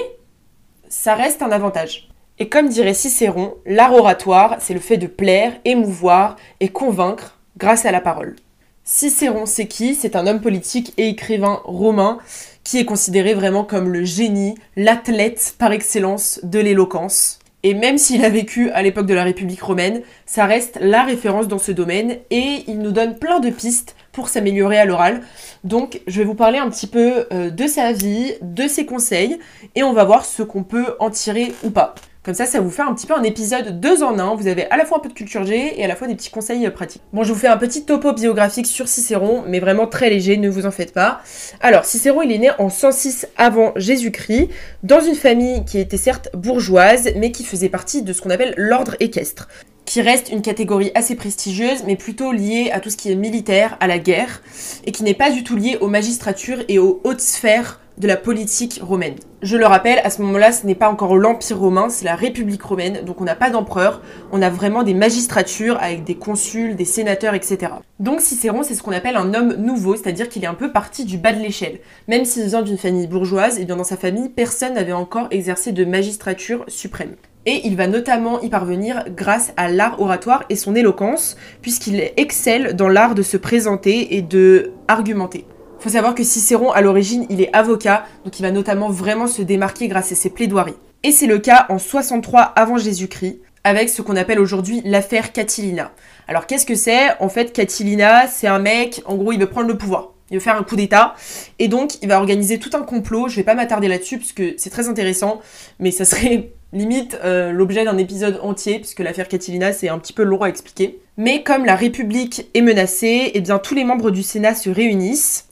ça 0.89 1.15
reste 1.15 1.43
un 1.43 1.51
avantage. 1.51 2.09
Et 2.39 2.49
comme 2.49 2.69
dirait 2.69 2.95
Cicéron, 2.95 3.55
l'art 3.67 3.95
oratoire, 3.95 4.57
c'est 4.61 4.75
le 4.75 4.81
fait 4.81 4.97
de 4.97 5.09
plaire, 5.09 5.55
émouvoir 5.65 6.37
et 6.61 6.69
convaincre 6.69 7.39
grâce 7.57 7.85
à 7.85 7.91
la 7.91 8.01
parole. 8.01 8.37
Cicéron, 8.85 9.45
c'est 9.45 9.67
qui? 9.67 9.95
C'est 9.95 10.17
un 10.17 10.27
homme 10.27 10.41
politique 10.41 10.95
et 10.97 11.09
écrivain 11.09 11.61
romain 11.65 12.19
qui 12.65 12.79
est 12.79 12.85
considéré 12.85 13.35
vraiment 13.35 13.65
comme 13.65 13.93
le 13.93 14.05
génie, 14.05 14.55
l'athlète 14.77 15.57
par 15.59 15.73
excellence 15.73 16.41
de 16.43 16.59
l'éloquence. 16.59 17.39
Et 17.65 17.75
même 17.75 17.99
s'il 17.99 18.25
a 18.25 18.31
vécu 18.31 18.71
à 18.71 18.83
l'époque 18.83 19.07
de 19.07 19.15
la 19.15 19.25
République 19.25 19.63
romaine, 19.63 20.03
ça 20.27 20.47
reste 20.47 20.79
la 20.81 21.03
référence 21.03 21.49
dans 21.49 21.59
ce 21.59 21.73
domaine 21.73 22.19
et 22.31 22.65
il 22.69 22.79
nous 22.79 22.93
donne 22.93 23.19
plein 23.19 23.41
de 23.41 23.51
pistes 23.51 23.97
pour 24.19 24.29
s'améliorer 24.29 24.79
à 24.79 24.85
l'oral. 24.85 25.21
Donc 25.63 26.01
je 26.09 26.19
vais 26.19 26.25
vous 26.25 26.35
parler 26.35 26.59
un 26.59 26.69
petit 26.69 26.89
peu 26.89 27.29
euh, 27.33 27.51
de 27.51 27.69
sa 27.69 27.93
vie, 27.93 28.33
de 28.43 28.67
ses 28.67 28.85
conseils 28.85 29.39
et 29.77 29.85
on 29.85 29.93
va 29.93 30.03
voir 30.03 30.25
ce 30.25 30.43
qu'on 30.43 30.65
peut 30.65 30.97
en 30.99 31.09
tirer 31.09 31.55
ou 31.63 31.71
pas. 31.71 31.95
Comme 32.25 32.35
ça, 32.35 32.45
ça 32.45 32.61
vous 32.61 32.69
fait 32.69 32.83
un 32.83 32.93
petit 32.95 33.07
peu 33.07 33.15
un 33.15 33.23
épisode 33.23 33.79
deux 33.79 34.03
en 34.03 34.19
un. 34.19 34.35
Vous 34.35 34.49
avez 34.49 34.69
à 34.71 34.77
la 34.77 34.85
fois 34.85 34.99
un 34.99 35.01
peu 35.01 35.09
de 35.09 35.15
culture 35.15 35.45
G 35.45 35.81
et 35.81 35.85
à 35.85 35.87
la 35.87 35.95
fois 35.95 36.09
des 36.09 36.17
petits 36.17 36.33
conseils 36.33 36.67
euh, 36.67 36.71
pratiques. 36.71 37.01
Bon, 37.13 37.23
je 37.23 37.33
vous 37.33 37.39
fais 37.39 37.47
un 37.47 37.57
petit 37.57 37.85
topo 37.85 38.13
biographique 38.13 38.67
sur 38.67 38.89
Cicéron, 38.89 39.45
mais 39.47 39.61
vraiment 39.61 39.87
très 39.87 40.11
léger, 40.11 40.37
ne 40.37 40.49
vous 40.49 40.67
en 40.67 40.73
faites 40.73 40.93
pas. 40.93 41.21
Alors, 41.61 41.85
Cicéron, 41.85 42.23
il 42.23 42.33
est 42.33 42.39
né 42.39 42.51
en 42.59 42.71
106 42.71 43.29
avant 43.37 43.73
Jésus-Christ, 43.77 44.49
dans 44.83 45.01
une 45.01 45.15
famille 45.15 45.65
qui 45.65 45.79
était 45.79 45.97
certes 45.97 46.29
bourgeoise, 46.35 47.11
mais 47.15 47.31
qui 47.31 47.45
faisait 47.45 47.69
partie 47.69 48.03
de 48.03 48.13
ce 48.13 48.21
qu'on 48.21 48.31
appelle 48.31 48.53
l'ordre 48.57 48.97
équestre 48.99 49.49
qui 49.89 50.03
reste 50.03 50.31
une 50.31 50.43
catégorie 50.43 50.93
assez 50.95 51.15
prestigieuse, 51.15 51.85
mais 51.87 51.97
plutôt 51.97 52.31
liée 52.31 52.71
à 52.75 52.81
tout 52.81 52.91
ce 52.91 52.97
qui 52.99 53.11
est 53.11 53.15
militaire, 53.15 53.79
à 53.81 53.87
la 53.87 53.99
guerre, 53.99 54.43
et 54.85 54.93
qui 54.93 55.03
n'est 55.03 55.15
pas 55.15 55.31
du 55.31 55.45
tout 55.45 55.57
liée 55.57 55.79
aux 55.81 55.89
magistratures 55.89 56.63
et 56.69 56.79
aux 56.79 57.01
hautes 57.05 57.23
sphères 57.23 57.81
de 57.97 58.07
la 58.07 58.19
politique 58.19 58.81
romaine. 58.83 59.15
Je 59.41 59.57
le 59.57 59.65
rappelle, 59.65 60.01
à 60.05 60.11
ce 60.11 60.21
moment-là, 60.21 60.53
ce 60.53 60.67
n'est 60.67 60.75
pas 60.75 60.91
encore 60.91 61.17
l'Empire 61.17 61.59
romain, 61.59 61.89
c'est 61.89 62.05
la 62.05 62.17
République 62.17 62.63
romaine, 62.63 63.03
donc 63.07 63.23
on 63.23 63.25
n'a 63.25 63.35
pas 63.35 63.49
d'empereur, 63.49 64.03
on 64.31 64.43
a 64.43 64.51
vraiment 64.51 64.83
des 64.83 64.93
magistratures 64.93 65.79
avec 65.81 66.05
des 66.05 66.17
consuls, 66.17 66.77
des 66.77 66.85
sénateurs, 66.85 67.33
etc. 67.33 67.73
Donc 67.99 68.21
Cicéron, 68.21 68.63
c'est 68.63 68.75
ce 68.75 68.83
qu'on 68.83 68.93
appelle 68.93 69.17
un 69.17 69.33
homme 69.33 69.55
nouveau, 69.55 69.97
c'est-à-dire 69.97 70.29
qu'il 70.29 70.45
est 70.45 70.49
un 70.49 70.55
peu 70.55 70.71
parti 70.71 71.07
du 71.07 71.17
bas 71.17 71.33
de 71.33 71.41
l'échelle. 71.41 71.81
Même 72.09 72.27
s'il 72.27 72.45
vient 72.45 72.61
d'une 72.61 72.79
famille 72.79 73.07
bourgeoise, 73.07 73.59
et 73.59 73.65
bien 73.65 73.77
dans 73.77 73.85
sa 73.85 73.97
famille, 73.97 74.29
personne 74.29 74.75
n'avait 74.75 74.93
encore 74.93 75.29
exercé 75.31 75.73
de 75.73 75.87
magistrature 75.87 76.67
suprême. 76.69 77.15
Et 77.47 77.67
il 77.67 77.77
va 77.77 77.87
notamment 77.87 78.41
y 78.41 78.49
parvenir 78.49 79.05
grâce 79.09 79.53
à 79.57 79.69
l'art 79.69 80.01
oratoire 80.01 80.45
et 80.51 80.57
son 80.57 80.75
éloquence, 80.75 81.37
puisqu'il 81.63 82.11
excelle 82.17 82.77
dans 82.77 82.89
l'art 82.89 83.15
de 83.15 83.23
se 83.23 83.37
présenter 83.37 84.17
et 84.17 84.23
de 84.23 84.73
argumenter. 84.87 85.47
Faut 85.79 85.91
savoir 85.91 86.15
que 86.15 86.25
Cicéron, 86.25 86.73
à 86.73 86.81
l'origine, 86.81 87.27
il 87.31 87.41
est 87.41 87.55
avocat, 87.55 88.05
donc 88.25 88.39
il 88.39 88.43
va 88.43 88.51
notamment 88.51 88.91
vraiment 88.91 89.29
se 89.29 89.43
démarquer 89.43 89.89
grâce 89.89 90.13
à 90.13 90.15
ses 90.17 90.31
plaidoiries. 90.31 90.75
Et 91.05 91.13
c'est 91.13 91.29
le 91.29 91.39
cas 91.39 91.67
en 91.69 91.79
63 91.79 92.41
avant 92.41 92.77
Jésus-Christ, 92.77 93.39
avec 93.63 93.89
ce 93.89 94.03
qu'on 94.03 94.17
appelle 94.17 94.41
aujourd'hui 94.41 94.83
l'affaire 94.85 95.33
Catilina. 95.33 95.93
Alors 96.27 96.47
qu'est-ce 96.47 96.67
que 96.67 96.75
c'est? 96.75 97.19
En 97.21 97.29
fait, 97.29 97.53
Catilina, 97.53 98.27
c'est 98.27 98.49
un 98.49 98.59
mec, 98.59 99.03
en 99.07 99.15
gros, 99.15 99.31
il 99.33 99.39
veut 99.39 99.49
prendre 99.49 99.69
le 99.69 99.79
pouvoir. 99.79 100.15
Il 100.31 100.35
veut 100.35 100.43
faire 100.43 100.57
un 100.57 100.65
coup 100.65 100.77
d'État. 100.77 101.15
Et 101.59 101.69
donc, 101.69 102.03
il 102.03 102.09
va 102.09 102.19
organiser 102.19 102.59
tout 102.59 102.71
un 102.75 102.83
complot. 102.83 103.29
Je 103.29 103.37
vais 103.37 103.45
pas 103.45 103.55
m'attarder 103.55 103.89
là-dessus, 103.89 104.19
parce 104.19 104.33
que 104.33 104.55
c'est 104.59 104.71
très 104.71 104.89
intéressant, 104.89 105.41
mais 105.79 105.91
ça 105.91 106.05
serait 106.05 106.53
limite 106.73 107.19
euh, 107.25 107.53
l'objet 107.53 107.85
d'un 107.85 107.99
épisode 107.99 108.39
entier, 108.43 108.79
puisque 108.79 109.01
l'affaire 109.01 109.29
Catilina, 109.29 109.73
c'est 109.73 109.89
un 109.89 109.99
petit 109.99 110.13
peu 110.13 110.23
long 110.23 110.43
à 110.43 110.49
expliquer. 110.49 111.01
Mais 111.17 111.43
comme 111.43 111.65
la 111.65 111.77
République 111.77 112.49
est 112.55 112.61
menacée, 112.61 113.31
eh 113.35 113.41
bien 113.41 113.59
tous 113.59 113.75
les 113.75 113.85
membres 113.85 114.11
du 114.11 114.23
Sénat 114.23 114.55
se 114.55 114.71
réunissent 114.71 115.49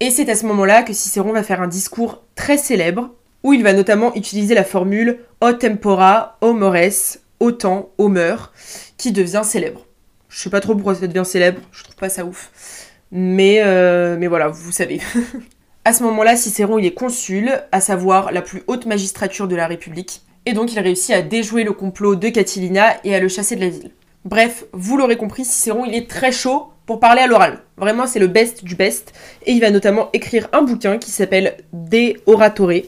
et 0.00 0.10
c'est 0.10 0.28
à 0.28 0.36
ce 0.36 0.46
moment-là 0.46 0.84
que 0.84 0.92
Cicéron 0.92 1.32
va 1.32 1.42
faire 1.42 1.60
un 1.60 1.66
discours 1.66 2.22
très 2.36 2.56
célèbre, 2.56 3.10
où 3.42 3.52
il 3.52 3.64
va 3.64 3.72
notamment 3.72 4.14
utiliser 4.14 4.54
la 4.54 4.62
formule 4.62 5.18
o 5.40 5.52
tempora, 5.52 6.38
o 6.40 6.52
mores, 6.52 7.18
au 7.40 7.50
temps, 7.50 7.90
au 7.98 8.08
meurt, 8.08 8.52
qui 8.96 9.10
devient 9.10 9.42
célèbre. 9.44 9.86
Je 10.28 10.38
sais 10.38 10.50
pas 10.50 10.60
trop 10.60 10.74
pourquoi 10.74 10.94
ça 10.94 11.06
devient 11.06 11.24
célèbre, 11.24 11.60
je 11.72 11.82
trouve 11.82 11.96
pas 11.96 12.08
ça 12.08 12.24
ouf. 12.24 12.52
Mais, 13.10 13.60
euh, 13.64 14.16
mais 14.18 14.28
voilà, 14.28 14.48
vous 14.48 14.70
savez. 14.70 15.00
à 15.84 15.92
ce 15.92 16.04
moment-là, 16.04 16.36
Cicéron 16.36 16.78
il 16.78 16.86
est 16.86 16.94
consul, 16.94 17.50
à 17.72 17.80
savoir 17.80 18.30
la 18.30 18.42
plus 18.42 18.62
haute 18.68 18.86
magistrature 18.86 19.48
de 19.48 19.56
la 19.56 19.66
République, 19.66 20.22
et 20.46 20.52
donc 20.52 20.72
il 20.72 20.80
réussit 20.80 21.14
à 21.14 21.22
déjouer 21.22 21.64
le 21.64 21.72
complot 21.72 22.16
de 22.16 22.28
Catilina 22.28 22.96
et 23.04 23.14
à 23.14 23.20
le 23.20 23.28
chasser 23.28 23.56
de 23.56 23.60
la 23.60 23.68
ville. 23.68 23.90
Bref, 24.24 24.64
vous 24.72 24.96
l'aurez 24.96 25.16
compris, 25.16 25.44
Cicéron 25.44 25.84
il 25.84 25.94
est 25.94 26.08
très 26.08 26.32
chaud 26.32 26.68
pour 26.88 27.00
parler 27.00 27.20
à 27.20 27.26
l'oral. 27.26 27.58
Vraiment, 27.76 28.06
c'est 28.06 28.18
le 28.18 28.28
best 28.28 28.64
du 28.64 28.74
best. 28.74 29.12
Et 29.44 29.52
il 29.52 29.60
va 29.60 29.70
notamment 29.70 30.08
écrire 30.14 30.48
un 30.54 30.62
bouquin 30.62 30.96
qui 30.96 31.10
s'appelle 31.10 31.58
De 31.74 32.14
Oratore, 32.24 32.82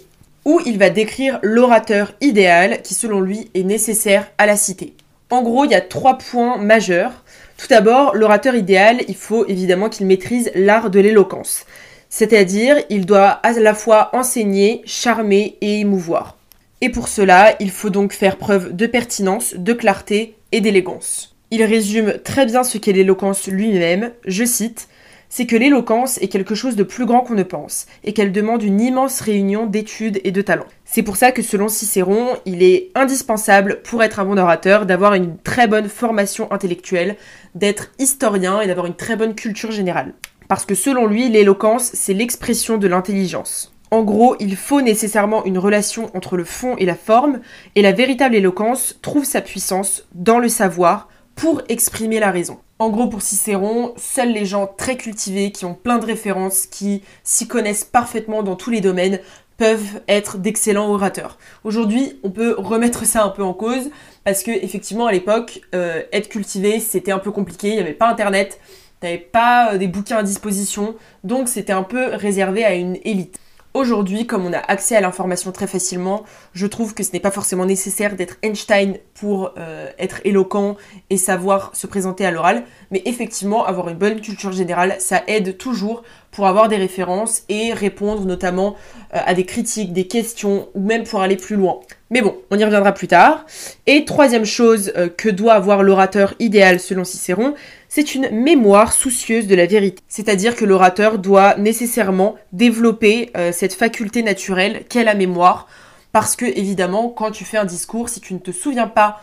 où 0.46 0.58
il 0.64 0.78
va 0.78 0.88
décrire 0.88 1.38
l'orateur 1.42 2.12
idéal 2.22 2.80
qui, 2.80 2.94
selon 2.94 3.20
lui, 3.20 3.50
est 3.52 3.62
nécessaire 3.62 4.26
à 4.38 4.46
la 4.46 4.56
cité. 4.56 4.94
En 5.28 5.42
gros, 5.42 5.66
il 5.66 5.72
y 5.72 5.74
a 5.74 5.82
trois 5.82 6.16
points 6.16 6.56
majeurs. 6.56 7.24
Tout 7.58 7.68
d'abord, 7.68 8.16
l'orateur 8.16 8.54
idéal, 8.54 9.02
il 9.06 9.16
faut 9.16 9.46
évidemment 9.46 9.90
qu'il 9.90 10.06
maîtrise 10.06 10.50
l'art 10.54 10.88
de 10.88 10.98
l'éloquence. 10.98 11.66
C'est-à-dire, 12.08 12.76
il 12.88 13.04
doit 13.04 13.28
à 13.28 13.52
la 13.52 13.74
fois 13.74 14.08
enseigner, 14.14 14.80
charmer 14.86 15.58
et 15.60 15.80
émouvoir. 15.80 16.38
Et 16.80 16.88
pour 16.88 17.08
cela, 17.08 17.56
il 17.60 17.70
faut 17.70 17.90
donc 17.90 18.12
faire 18.12 18.36
preuve 18.36 18.74
de 18.74 18.86
pertinence, 18.86 19.54
de 19.54 19.72
clarté 19.74 20.36
et 20.50 20.60
d'élégance. 20.60 21.36
Il 21.50 21.62
résume 21.62 22.14
très 22.24 22.46
bien 22.46 22.62
ce 22.62 22.78
qu'est 22.78 22.92
l'éloquence 22.92 23.48
lui-même, 23.48 24.12
je 24.24 24.44
cite, 24.44 24.88
c'est 25.28 25.46
que 25.46 25.56
l'éloquence 25.56 26.18
est 26.18 26.28
quelque 26.28 26.54
chose 26.54 26.76
de 26.76 26.82
plus 26.82 27.06
grand 27.06 27.20
qu'on 27.20 27.34
ne 27.34 27.42
pense, 27.42 27.86
et 28.02 28.12
qu'elle 28.12 28.32
demande 28.32 28.62
une 28.62 28.80
immense 28.80 29.20
réunion 29.20 29.66
d'études 29.66 30.20
et 30.24 30.32
de 30.32 30.42
talents. 30.42 30.66
C'est 30.84 31.02
pour 31.02 31.16
ça 31.16 31.32
que 31.32 31.42
selon 31.42 31.68
Cicéron, 31.68 32.36
il 32.46 32.62
est 32.62 32.90
indispensable 32.94 33.80
pour 33.82 34.02
être 34.02 34.18
un 34.18 34.24
bon 34.24 34.38
orateur 34.38 34.86
d'avoir 34.86 35.14
une 35.14 35.36
très 35.38 35.68
bonne 35.68 35.88
formation 35.88 36.50
intellectuelle, 36.50 37.16
d'être 37.54 37.92
historien 37.98 38.60
et 38.60 38.66
d'avoir 38.66 38.86
une 38.86 38.96
très 38.96 39.16
bonne 39.16 39.34
culture 39.34 39.70
générale. 39.70 40.14
Parce 40.48 40.66
que 40.66 40.74
selon 40.74 41.06
lui, 41.06 41.28
l'éloquence, 41.28 41.90
c'est 41.94 42.14
l'expression 42.14 42.76
de 42.76 42.88
l'intelligence. 42.88 43.72
En 43.92 44.02
gros, 44.02 44.36
il 44.38 44.56
faut 44.56 44.80
nécessairement 44.80 45.44
une 45.44 45.58
relation 45.58 46.10
entre 46.16 46.36
le 46.36 46.44
fond 46.44 46.76
et 46.76 46.86
la 46.86 46.94
forme, 46.94 47.40
et 47.74 47.82
la 47.82 47.90
véritable 47.90 48.36
éloquence 48.36 48.96
trouve 49.02 49.24
sa 49.24 49.40
puissance 49.40 50.06
dans 50.14 50.38
le 50.38 50.48
savoir 50.48 51.08
pour 51.34 51.62
exprimer 51.68 52.20
la 52.20 52.30
raison. 52.30 52.58
En 52.78 52.90
gros, 52.90 53.08
pour 53.08 53.20
Cicéron, 53.20 53.92
seuls 53.96 54.32
les 54.32 54.46
gens 54.46 54.68
très 54.68 54.96
cultivés, 54.96 55.50
qui 55.50 55.64
ont 55.64 55.74
plein 55.74 55.98
de 55.98 56.06
références, 56.06 56.66
qui 56.66 57.02
s'y 57.24 57.48
connaissent 57.48 57.82
parfaitement 57.82 58.44
dans 58.44 58.54
tous 58.54 58.70
les 58.70 58.80
domaines, 58.80 59.18
peuvent 59.56 60.00
être 60.06 60.38
d'excellents 60.38 60.90
orateurs. 60.90 61.36
Aujourd'hui, 61.64 62.20
on 62.22 62.30
peut 62.30 62.54
remettre 62.56 63.04
ça 63.04 63.24
un 63.24 63.30
peu 63.30 63.42
en 63.42 63.54
cause, 63.54 63.90
parce 64.24 64.44
que 64.44 64.52
effectivement, 64.52 65.06
à 65.08 65.12
l'époque, 65.12 65.62
euh, 65.74 66.02
être 66.12 66.28
cultivé, 66.28 66.78
c'était 66.78 67.12
un 67.12 67.18
peu 67.18 67.32
compliqué, 67.32 67.70
il 67.70 67.74
n'y 67.74 67.80
avait 67.80 67.92
pas 67.92 68.08
Internet, 68.08 68.60
t'avais 69.00 69.18
pas 69.18 69.72
euh, 69.74 69.78
des 69.78 69.88
bouquins 69.88 70.18
à 70.18 70.22
disposition, 70.22 70.94
donc 71.24 71.48
c'était 71.48 71.72
un 71.72 71.82
peu 71.82 72.06
réservé 72.14 72.64
à 72.64 72.74
une 72.74 72.96
élite. 73.02 73.39
Aujourd'hui, 73.72 74.26
comme 74.26 74.46
on 74.46 74.52
a 74.52 74.58
accès 74.58 74.96
à 74.96 75.00
l'information 75.00 75.52
très 75.52 75.68
facilement, 75.68 76.24
je 76.54 76.66
trouve 76.66 76.92
que 76.92 77.04
ce 77.04 77.12
n'est 77.12 77.20
pas 77.20 77.30
forcément 77.30 77.66
nécessaire 77.66 78.16
d'être 78.16 78.36
Einstein 78.42 78.96
pour 79.14 79.52
euh, 79.58 79.88
être 79.96 80.20
éloquent 80.24 80.76
et 81.08 81.16
savoir 81.16 81.70
se 81.76 81.86
présenter 81.86 82.26
à 82.26 82.32
l'oral, 82.32 82.64
mais 82.90 83.00
effectivement, 83.04 83.64
avoir 83.64 83.88
une 83.88 83.96
bonne 83.96 84.20
culture 84.20 84.50
générale, 84.50 84.96
ça 84.98 85.22
aide 85.28 85.56
toujours 85.56 86.02
pour 86.30 86.46
avoir 86.46 86.68
des 86.68 86.76
références 86.76 87.42
et 87.48 87.72
répondre 87.72 88.24
notamment 88.24 88.76
euh, 89.14 89.18
à 89.24 89.34
des 89.34 89.44
critiques, 89.44 89.92
des 89.92 90.06
questions, 90.06 90.68
ou 90.74 90.80
même 90.80 91.04
pour 91.04 91.20
aller 91.20 91.36
plus 91.36 91.56
loin. 91.56 91.80
Mais 92.10 92.22
bon, 92.22 92.36
on 92.50 92.58
y 92.58 92.64
reviendra 92.64 92.92
plus 92.92 93.08
tard. 93.08 93.46
Et 93.86 94.04
troisième 94.04 94.44
chose 94.44 94.92
euh, 94.96 95.08
que 95.08 95.28
doit 95.28 95.54
avoir 95.54 95.82
l'orateur 95.82 96.34
idéal 96.38 96.80
selon 96.80 97.04
Cicéron, 97.04 97.54
c'est 97.88 98.14
une 98.14 98.30
mémoire 98.30 98.92
soucieuse 98.92 99.46
de 99.46 99.54
la 99.54 99.66
vérité. 99.66 100.02
C'est-à-dire 100.08 100.54
que 100.54 100.64
l'orateur 100.64 101.18
doit 101.18 101.56
nécessairement 101.56 102.36
développer 102.52 103.30
euh, 103.36 103.52
cette 103.52 103.74
faculté 103.74 104.22
naturelle 104.22 104.84
qu'est 104.88 105.04
la 105.04 105.14
mémoire. 105.14 105.66
Parce 106.12 106.34
que, 106.34 106.44
évidemment, 106.44 107.08
quand 107.08 107.30
tu 107.30 107.44
fais 107.44 107.58
un 107.58 107.64
discours, 107.64 108.08
si 108.08 108.20
tu 108.20 108.34
ne 108.34 108.40
te 108.40 108.50
souviens 108.50 108.88
pas 108.88 109.22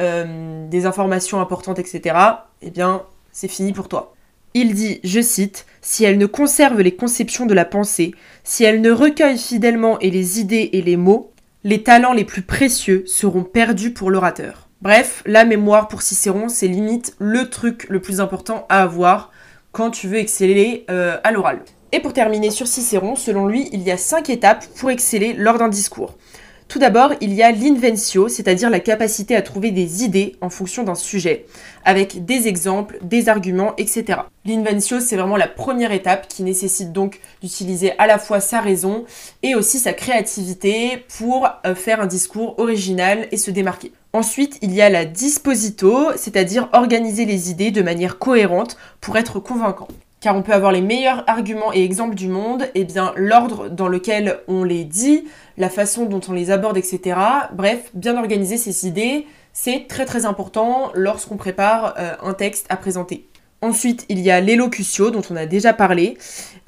des 0.00 0.86
informations 0.86 1.40
importantes, 1.40 1.80
etc., 1.80 2.14
eh 2.62 2.70
bien, 2.70 3.02
c'est 3.32 3.48
fini 3.48 3.72
pour 3.72 3.88
toi. 3.88 4.14
Il 4.54 4.74
dit, 4.74 5.00
je 5.04 5.20
cite, 5.20 5.66
Si 5.80 6.04
elle 6.04 6.18
ne 6.18 6.26
conserve 6.26 6.80
les 6.80 6.94
conceptions 6.94 7.46
de 7.46 7.54
la 7.54 7.64
pensée, 7.64 8.14
si 8.44 8.64
elle 8.64 8.80
ne 8.80 8.90
recueille 8.90 9.38
fidèlement 9.38 9.98
et 10.00 10.10
les 10.10 10.40
idées 10.40 10.70
et 10.72 10.82
les 10.82 10.96
mots, 10.96 11.32
les 11.64 11.82
talents 11.82 12.12
les 12.12 12.24
plus 12.24 12.42
précieux 12.42 13.04
seront 13.06 13.44
perdus 13.44 13.92
pour 13.92 14.10
l'orateur. 14.10 14.68
Bref, 14.80 15.22
la 15.26 15.44
mémoire 15.44 15.88
pour 15.88 16.02
Cicéron, 16.02 16.48
c'est 16.48 16.68
limite 16.68 17.14
le 17.18 17.50
truc 17.50 17.86
le 17.88 18.00
plus 18.00 18.20
important 18.20 18.64
à 18.68 18.82
avoir 18.82 19.32
quand 19.72 19.90
tu 19.90 20.08
veux 20.08 20.18
exceller 20.18 20.86
euh, 20.88 21.18
à 21.24 21.32
l'oral. 21.32 21.62
Et 21.90 22.00
pour 22.00 22.12
terminer 22.12 22.50
sur 22.50 22.66
Cicéron, 22.66 23.16
selon 23.16 23.46
lui, 23.46 23.68
il 23.72 23.82
y 23.82 23.90
a 23.90 23.96
cinq 23.96 24.30
étapes 24.30 24.64
pour 24.78 24.90
exceller 24.90 25.32
lors 25.32 25.58
d'un 25.58 25.68
discours. 25.68 26.16
Tout 26.68 26.78
d'abord, 26.78 27.14
il 27.22 27.32
y 27.32 27.42
a 27.42 27.50
l'inventio, 27.50 28.28
c'est-à-dire 28.28 28.68
la 28.68 28.80
capacité 28.80 29.34
à 29.34 29.40
trouver 29.40 29.70
des 29.70 30.04
idées 30.04 30.36
en 30.42 30.50
fonction 30.50 30.82
d'un 30.82 30.94
sujet, 30.94 31.46
avec 31.82 32.26
des 32.26 32.46
exemples, 32.46 32.98
des 33.00 33.30
arguments, 33.30 33.74
etc. 33.78 34.20
L'inventio, 34.44 35.00
c'est 35.00 35.16
vraiment 35.16 35.38
la 35.38 35.48
première 35.48 35.92
étape 35.92 36.28
qui 36.28 36.42
nécessite 36.42 36.92
donc 36.92 37.20
d'utiliser 37.40 37.98
à 37.98 38.06
la 38.06 38.18
fois 38.18 38.40
sa 38.40 38.60
raison 38.60 39.06
et 39.42 39.54
aussi 39.54 39.78
sa 39.78 39.94
créativité 39.94 41.02
pour 41.18 41.48
euh, 41.64 41.74
faire 41.74 42.02
un 42.02 42.06
discours 42.06 42.58
original 42.58 43.28
et 43.32 43.38
se 43.38 43.50
démarquer. 43.50 43.92
Ensuite, 44.12 44.58
il 44.60 44.74
y 44.74 44.82
a 44.82 44.90
la 44.90 45.06
disposito, 45.06 46.08
c'est-à-dire 46.16 46.68
organiser 46.74 47.24
les 47.24 47.50
idées 47.50 47.70
de 47.70 47.80
manière 47.80 48.18
cohérente 48.18 48.76
pour 49.00 49.16
être 49.16 49.40
convaincant 49.40 49.88
car 50.20 50.36
on 50.36 50.42
peut 50.42 50.52
avoir 50.52 50.72
les 50.72 50.80
meilleurs 50.80 51.24
arguments 51.26 51.72
et 51.72 51.84
exemples 51.84 52.14
du 52.14 52.28
monde, 52.28 52.62
et 52.74 52.80
eh 52.80 52.84
bien 52.84 53.12
l'ordre 53.16 53.68
dans 53.68 53.88
lequel 53.88 54.38
on 54.48 54.64
les 54.64 54.84
dit, 54.84 55.24
la 55.56 55.68
façon 55.68 56.06
dont 56.06 56.20
on 56.28 56.32
les 56.32 56.50
aborde, 56.50 56.76
etc. 56.76 57.18
Bref, 57.52 57.90
bien 57.94 58.16
organiser 58.16 58.56
ces 58.56 58.86
idées, 58.86 59.26
c'est 59.52 59.86
très 59.88 60.04
très 60.04 60.24
important 60.24 60.90
lorsqu'on 60.94 61.36
prépare 61.36 61.94
euh, 61.98 62.14
un 62.22 62.34
texte 62.34 62.66
à 62.68 62.76
présenter. 62.76 63.28
Ensuite, 63.60 64.06
il 64.08 64.20
y 64.20 64.30
a 64.30 64.40
l'élocution 64.40 65.10
dont 65.10 65.22
on 65.30 65.36
a 65.36 65.46
déjà 65.46 65.72
parlé, 65.72 66.16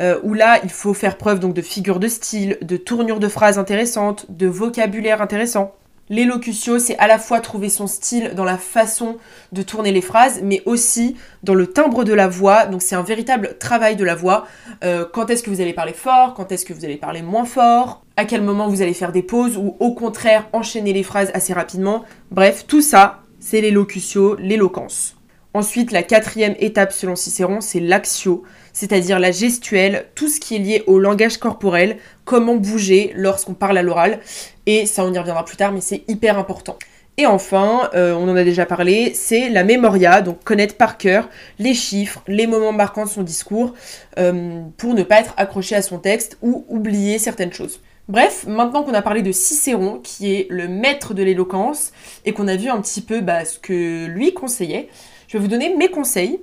euh, 0.00 0.19
où 0.25 0.35
là, 0.35 0.59
il 0.64 0.71
faut 0.71 0.92
faire 0.92 1.16
preuve 1.16 1.38
donc 1.38 1.54
de 1.54 1.62
figures 1.62 2.00
de 2.00 2.09
style, 2.09 2.59
de 2.62 2.76
tournures 2.76 3.21
de 3.21 3.28
phrases 3.28 3.59
intéressantes, 3.59 4.26
de 4.28 4.49
vocabulaire 4.49 5.23
intéressant. 5.23 5.73
L'élocution, 6.11 6.81
c'est 6.81 6.99
à 6.99 7.07
la 7.07 7.21
fois 7.21 7.40
trouver 7.40 7.69
son 7.69 7.87
style 7.87 8.33
dans 8.35 8.45
la 8.45 8.59
façon 8.59 9.19
de 9.52 9.62
tourner 9.62 9.93
les 9.93 10.00
phrases, 10.00 10.40
mais 10.43 10.61
aussi 10.67 11.17
dans 11.45 11.55
le 11.55 11.69
timbre 11.69 12.02
de 12.02 12.12
la 12.12 12.26
voix. 12.26 12.67
Donc 12.67 12.83
c'est 12.83 12.97
un 12.97 13.02
véritable 13.02 13.57
travail 13.59 13.95
de 13.95 14.05
la 14.05 14.17
voix. 14.17 14.49
Euh, 14.83 15.07
quand 15.11 15.31
est-ce 15.31 15.45
que 15.45 15.50
vous 15.50 15.61
allez 15.61 15.73
parler 15.73 15.93
fort? 15.93 16.35
Quand 16.35 16.50
est-ce 16.50 16.67
que 16.67 16.75
vous 16.75 16.85
allez 16.85 16.97
parler 16.97 17.23
moins 17.23 17.45
fort? 17.45 18.05
À 18.17 18.25
quel 18.25 18.43
moment 18.43 18.69
vous 18.69 18.83
allez 18.83 18.93
faire 18.93 19.12
des 19.12 19.23
pauses 19.23 19.57
ou 19.57 19.76
au 19.79 19.95
contraire 19.95 20.49
enchaîner 20.52 20.93
les 20.93 21.05
phrases 21.05 21.31
assez 21.33 21.52
rapidement? 21.52 22.05
Bref, 22.33 22.64
tout 22.67 22.83
ça, 22.83 23.21
c'est 23.38 23.61
l'élocution, 23.61 24.35
l'éloquence. 24.37 25.14
Ensuite, 25.52 25.90
la 25.90 26.04
quatrième 26.04 26.54
étape 26.61 26.92
selon 26.92 27.16
Cicéron, 27.16 27.61
c'est 27.61 27.80
l'axio, 27.80 28.45
c'est-à-dire 28.73 29.19
la 29.19 29.33
gestuelle, 29.33 30.07
tout 30.14 30.28
ce 30.28 30.38
qui 30.38 30.54
est 30.54 30.61
lié 30.61 30.85
au 30.87 31.00
langage 31.00 31.38
corporel, 31.38 31.97
comment 32.25 32.54
bouger 32.54 33.12
lorsqu'on 33.16 33.54
parle 33.54 33.76
à 33.76 33.83
l'oral. 33.83 34.21
Et 34.66 34.87
ça, 34.87 35.04
on 35.04 35.12
y 35.12 35.19
reviendra 35.19 35.45
plus 35.45 35.57
tard, 35.57 35.73
mais 35.73 35.80
c'est 35.80 36.04
hyper 36.07 36.38
important. 36.38 36.78
Et 37.16 37.26
enfin, 37.26 37.90
euh, 37.95 38.14
on 38.14 38.28
en 38.28 38.37
a 38.37 38.45
déjà 38.45 38.64
parlé, 38.64 39.12
c'est 39.14 39.49
la 39.49 39.64
mémoria, 39.64 40.23
donc 40.23 40.42
connaître 40.45 40.76
par 40.76 40.97
cœur 40.97 41.28
les 41.59 41.75
chiffres, 41.75 42.23
les 42.28 42.47
moments 42.47 42.73
marquants 42.73 43.04
de 43.04 43.11
son 43.11 43.23
discours, 43.23 43.75
euh, 44.19 44.62
pour 44.76 44.95
ne 44.95 45.02
pas 45.02 45.21
être 45.21 45.35
accroché 45.37 45.75
à 45.75 45.83
son 45.83 45.99
texte 45.99 46.38
ou 46.42 46.64
oublier 46.69 47.19
certaines 47.19 47.52
choses. 47.52 47.80
Bref, 48.09 48.45
maintenant 48.47 48.85
qu'on 48.85 48.95
a 48.95 49.02
parlé 49.02 49.23
de 49.23 49.33
Cicéron, 49.33 50.00
qui 50.02 50.33
est 50.33 50.47
le 50.49 50.66
maître 50.66 51.12
de 51.12 51.23
l'éloquence, 51.23 51.92
et 52.25 52.33
qu'on 52.33 52.49
a 52.49 52.57
vu 52.57 52.69
un 52.69 52.80
petit 52.80 53.02
peu 53.02 53.21
bah, 53.21 53.45
ce 53.45 53.59
que 53.59 54.07
lui 54.07 54.33
conseillait, 54.33 54.88
je 55.31 55.39
vais 55.39 55.43
vous 55.43 55.49
donner 55.49 55.73
mes 55.77 55.89
conseils 55.89 56.41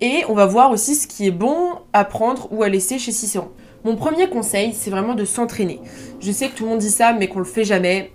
et 0.00 0.22
on 0.30 0.32
va 0.32 0.46
voir 0.46 0.70
aussi 0.70 0.94
ce 0.94 1.06
qui 1.06 1.26
est 1.26 1.30
bon 1.30 1.72
à 1.92 2.06
prendre 2.06 2.48
ou 2.52 2.62
à 2.62 2.70
laisser 2.70 2.98
chez 2.98 3.12
Cicéron. 3.12 3.50
Mon 3.84 3.96
premier 3.96 4.30
conseil, 4.30 4.72
c'est 4.72 4.88
vraiment 4.88 5.14
de 5.14 5.26
s'entraîner. 5.26 5.78
Je 6.20 6.32
sais 6.32 6.48
que 6.48 6.54
tout 6.56 6.64
le 6.64 6.70
monde 6.70 6.78
dit 6.78 6.88
ça, 6.88 7.12
mais 7.12 7.28
qu'on 7.28 7.40
le 7.40 7.44
fait 7.44 7.64
jamais. 7.64 8.12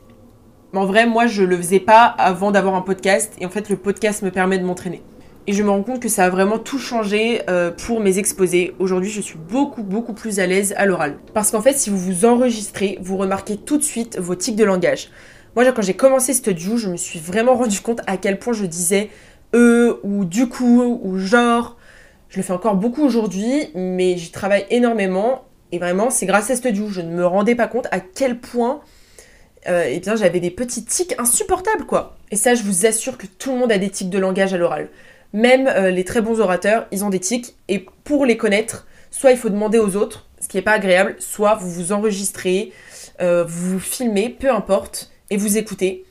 Mais 0.73 0.79
en 0.79 0.87
vrai, 0.87 1.05
moi, 1.05 1.27
je 1.27 1.43
le 1.43 1.55
faisais 1.55 1.79
pas 1.79 2.05
avant 2.05 2.49
d'avoir 2.49 2.73
un 2.73 2.81
podcast. 2.81 3.33
Et 3.39 3.45
en 3.45 3.51
fait, 3.51 3.69
le 3.69 3.75
podcast 3.75 4.23
me 4.23 4.31
permet 4.31 4.57
de 4.57 4.65
m'entraîner. 4.65 5.03
Et 5.45 5.53
je 5.53 5.61
me 5.61 5.69
rends 5.69 5.83
compte 5.83 5.99
que 5.99 6.09
ça 6.09 6.25
a 6.25 6.29
vraiment 6.31 6.57
tout 6.57 6.79
changé 6.79 7.43
euh, 7.47 7.69
pour 7.69 7.99
mes 7.99 8.17
exposés. 8.17 8.73
Aujourd'hui, 8.79 9.11
je 9.11 9.21
suis 9.21 9.37
beaucoup, 9.37 9.83
beaucoup 9.83 10.13
plus 10.13 10.39
à 10.39 10.47
l'aise 10.47 10.73
à 10.75 10.87
l'oral. 10.87 11.19
Parce 11.35 11.51
qu'en 11.51 11.61
fait, 11.61 11.77
si 11.77 11.91
vous 11.91 11.99
vous 11.99 12.25
enregistrez, 12.25 12.97
vous 12.99 13.17
remarquez 13.17 13.57
tout 13.57 13.77
de 13.77 13.83
suite 13.83 14.17
vos 14.17 14.33
tics 14.33 14.55
de 14.55 14.63
langage. 14.63 15.11
Moi, 15.55 15.71
quand 15.71 15.83
j'ai 15.83 15.95
commencé 15.95 16.33
Studio, 16.33 16.77
je 16.77 16.89
me 16.89 16.97
suis 16.97 17.19
vraiment 17.19 17.53
rendu 17.53 17.79
compte 17.79 18.01
à 18.07 18.17
quel 18.17 18.39
point 18.39 18.53
je 18.53 18.65
disais 18.65 19.09
e 19.53 19.99
ou 20.03 20.25
du 20.25 20.47
coup 20.47 20.99
ou 21.01 21.17
genre. 21.17 21.77
Je 22.29 22.37
le 22.37 22.43
fais 22.43 22.53
encore 22.53 22.75
beaucoup 22.75 23.03
aujourd'hui, 23.03 23.69
mais 23.73 24.17
j'y 24.17 24.31
travaille 24.31 24.65
énormément. 24.69 25.45
Et 25.71 25.79
vraiment, 25.79 26.09
c'est 26.09 26.25
grâce 26.25 26.49
à 26.49 26.55
Studio. 26.55 26.87
Je 26.89 27.01
ne 27.01 27.11
me 27.11 27.25
rendais 27.25 27.55
pas 27.55 27.67
compte 27.67 27.87
à 27.91 27.99
quel 27.99 28.39
point 28.39 28.81
euh, 29.67 29.85
eh 29.87 29.99
bien, 29.99 30.15
j'avais 30.15 30.39
des 30.39 30.51
petits 30.51 30.85
tics 30.85 31.15
insupportables, 31.17 31.85
quoi. 31.85 32.17
Et 32.31 32.35
ça, 32.35 32.55
je 32.55 32.63
vous 32.63 32.85
assure 32.85 33.17
que 33.17 33.27
tout 33.27 33.51
le 33.51 33.57
monde 33.57 33.71
a 33.71 33.77
des 33.77 33.89
tics 33.89 34.09
de 34.09 34.19
langage 34.19 34.53
à 34.53 34.57
l'oral. 34.57 34.89
Même 35.33 35.67
euh, 35.67 35.91
les 35.91 36.05
très 36.05 36.21
bons 36.21 36.39
orateurs, 36.39 36.87
ils 36.91 37.03
ont 37.03 37.09
des 37.09 37.19
tics. 37.19 37.55
Et 37.67 37.85
pour 38.03 38.25
les 38.25 38.37
connaître, 38.37 38.87
soit 39.11 39.31
il 39.31 39.37
faut 39.37 39.49
demander 39.49 39.77
aux 39.77 39.95
autres, 39.95 40.27
ce 40.39 40.47
qui 40.47 40.57
n'est 40.57 40.63
pas 40.63 40.73
agréable, 40.73 41.15
soit 41.19 41.55
vous 41.55 41.69
vous 41.69 41.91
enregistrez, 41.91 42.71
euh, 43.21 43.43
vous 43.43 43.71
vous 43.71 43.79
filmez, 43.79 44.29
peu 44.29 44.49
importe, 44.49 45.11
et 45.29 45.37
vous 45.37 45.57
écoutez. 45.57 46.05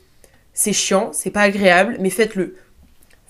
C'est 0.52 0.72
chiant, 0.72 1.10
c'est 1.12 1.30
pas 1.30 1.42
agréable, 1.42 1.96
mais 2.00 2.10
faites-le 2.10 2.56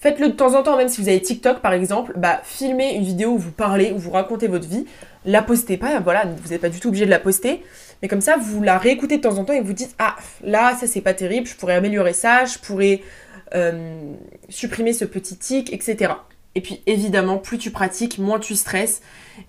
Faites-le 0.01 0.29
de 0.29 0.33
temps 0.33 0.55
en 0.55 0.63
temps, 0.63 0.77
même 0.77 0.89
si 0.89 1.01
vous 1.01 1.09
avez 1.09 1.21
TikTok 1.21 1.61
par 1.61 1.73
exemple, 1.73 2.13
bah 2.17 2.41
filmez 2.45 2.95
une 2.95 3.03
vidéo 3.03 3.31
où 3.31 3.39
vous 3.39 3.51
parlez, 3.51 3.91
où 3.91 3.99
vous 3.99 4.13
racontez 4.13 4.47
votre 4.47 4.69
vie, 4.69 4.87
la 5.25 5.43
postez 5.43 5.77
pas, 5.77 5.99
voilà, 5.99 6.25
vous 6.25 6.51
n'êtes 6.51 6.61
pas 6.61 6.69
du 6.69 6.79
tout 6.79 6.89
obligé 6.89 7.05
de 7.05 7.11
la 7.11 7.19
poster, 7.19 7.65
mais 8.01 8.07
comme 8.07 8.21
ça 8.21 8.37
vous 8.37 8.63
la 8.63 8.79
réécoutez 8.79 9.17
de 9.17 9.23
temps 9.23 9.39
en 9.39 9.45
temps 9.45 9.55
et 9.55 9.61
vous 9.61 9.73
dites 9.73 9.97
ah 9.99 10.15
là 10.43 10.77
ça 10.79 10.87
c'est 10.87 11.01
pas 11.01 11.15
terrible, 11.15 11.49
je 11.49 11.57
pourrais 11.57 11.75
améliorer 11.75 12.13
ça, 12.13 12.45
je 12.45 12.59
pourrais 12.59 13.03
euh, 13.55 14.13
supprimer 14.49 14.93
ce 14.93 15.05
petit 15.05 15.37
tic, 15.37 15.73
etc. 15.73 16.13
Et 16.55 16.61
puis 16.61 16.83
évidemment, 16.87 17.39
plus 17.39 17.59
tu 17.59 17.71
pratiques, 17.71 18.19
moins 18.19 18.39
tu 18.39 18.55
stresses 18.55 19.01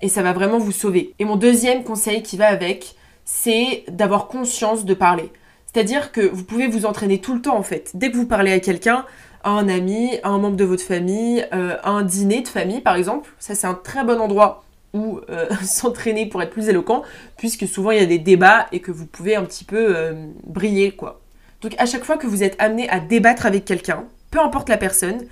et 0.02 0.10
ça 0.10 0.22
va 0.22 0.34
vraiment 0.34 0.58
vous 0.58 0.72
sauver. 0.72 1.14
Et 1.20 1.26
mon 1.26 1.36
deuxième 1.36 1.84
conseil 1.84 2.24
qui 2.24 2.38
va 2.38 2.48
avec, 2.48 2.96
c'est 3.26 3.84
d'avoir 3.88 4.28
conscience 4.28 4.86
de 4.86 4.94
parler. 4.94 5.32
C'est-à-dire 5.72 6.12
que 6.12 6.22
vous 6.22 6.44
pouvez 6.44 6.68
vous 6.68 6.86
entraîner 6.86 7.20
tout 7.20 7.36
le 7.36 7.42
temps 7.42 7.58
en 7.58 7.64
fait. 7.64 7.92
Dès 7.94 8.12
que 8.12 8.18
vous 8.18 8.26
parlez 8.26 8.52
à 8.52 8.60
quelqu'un, 8.60 9.06
un 9.44 9.68
ami, 9.70 10.20
un 10.24 10.38
membre 10.38 10.58
de 10.58 10.66
votre 10.66 10.84
famille, 10.84 11.46
euh, 11.54 11.78
un 11.84 12.04
dîner 12.04 12.42
de 12.42 12.48
famille 12.48 12.82
par 12.82 12.96
exemple. 12.96 13.34
Ça 13.40 13.56
c'est 13.56 13.68
un 13.68 13.74
très 13.74 14.04
bon 14.04 14.20
endroit 14.20 14.64
où 14.94 15.20
euh, 15.30 15.48
s'entraîner 15.64 16.26
pour 16.26 16.42
être 16.42 16.52
plus 16.52 16.70
éloquent, 16.70 17.04
puisque 17.38 17.68
souvent 17.68 17.92
il 17.92 18.00
y 18.00 18.04
a 18.04 18.06
des 18.06 18.20
débats 18.20 18.68
et 18.72 18.80
que 18.80 18.92
vous 18.92 19.06
pouvez 19.06 19.36
un 19.36 19.44
petit 19.44 19.64
peu 19.64 19.96
euh, 19.96 20.28
briller 20.46 20.92
quoi. 20.92 21.22
Donc 21.62 21.76
à 21.78 21.86
chaque 21.86 22.04
fois 22.04 22.18
que 22.18 22.28
vous 22.28 22.44
êtes 22.44 22.56
amené 22.60 22.90
à 22.90 23.00
débattre 23.00 23.46
avec 23.46 23.66
quelqu'un, 23.66 24.06
peu 24.32 24.40
importe 24.40 24.70
la 24.70 24.78
personne, 24.78 25.26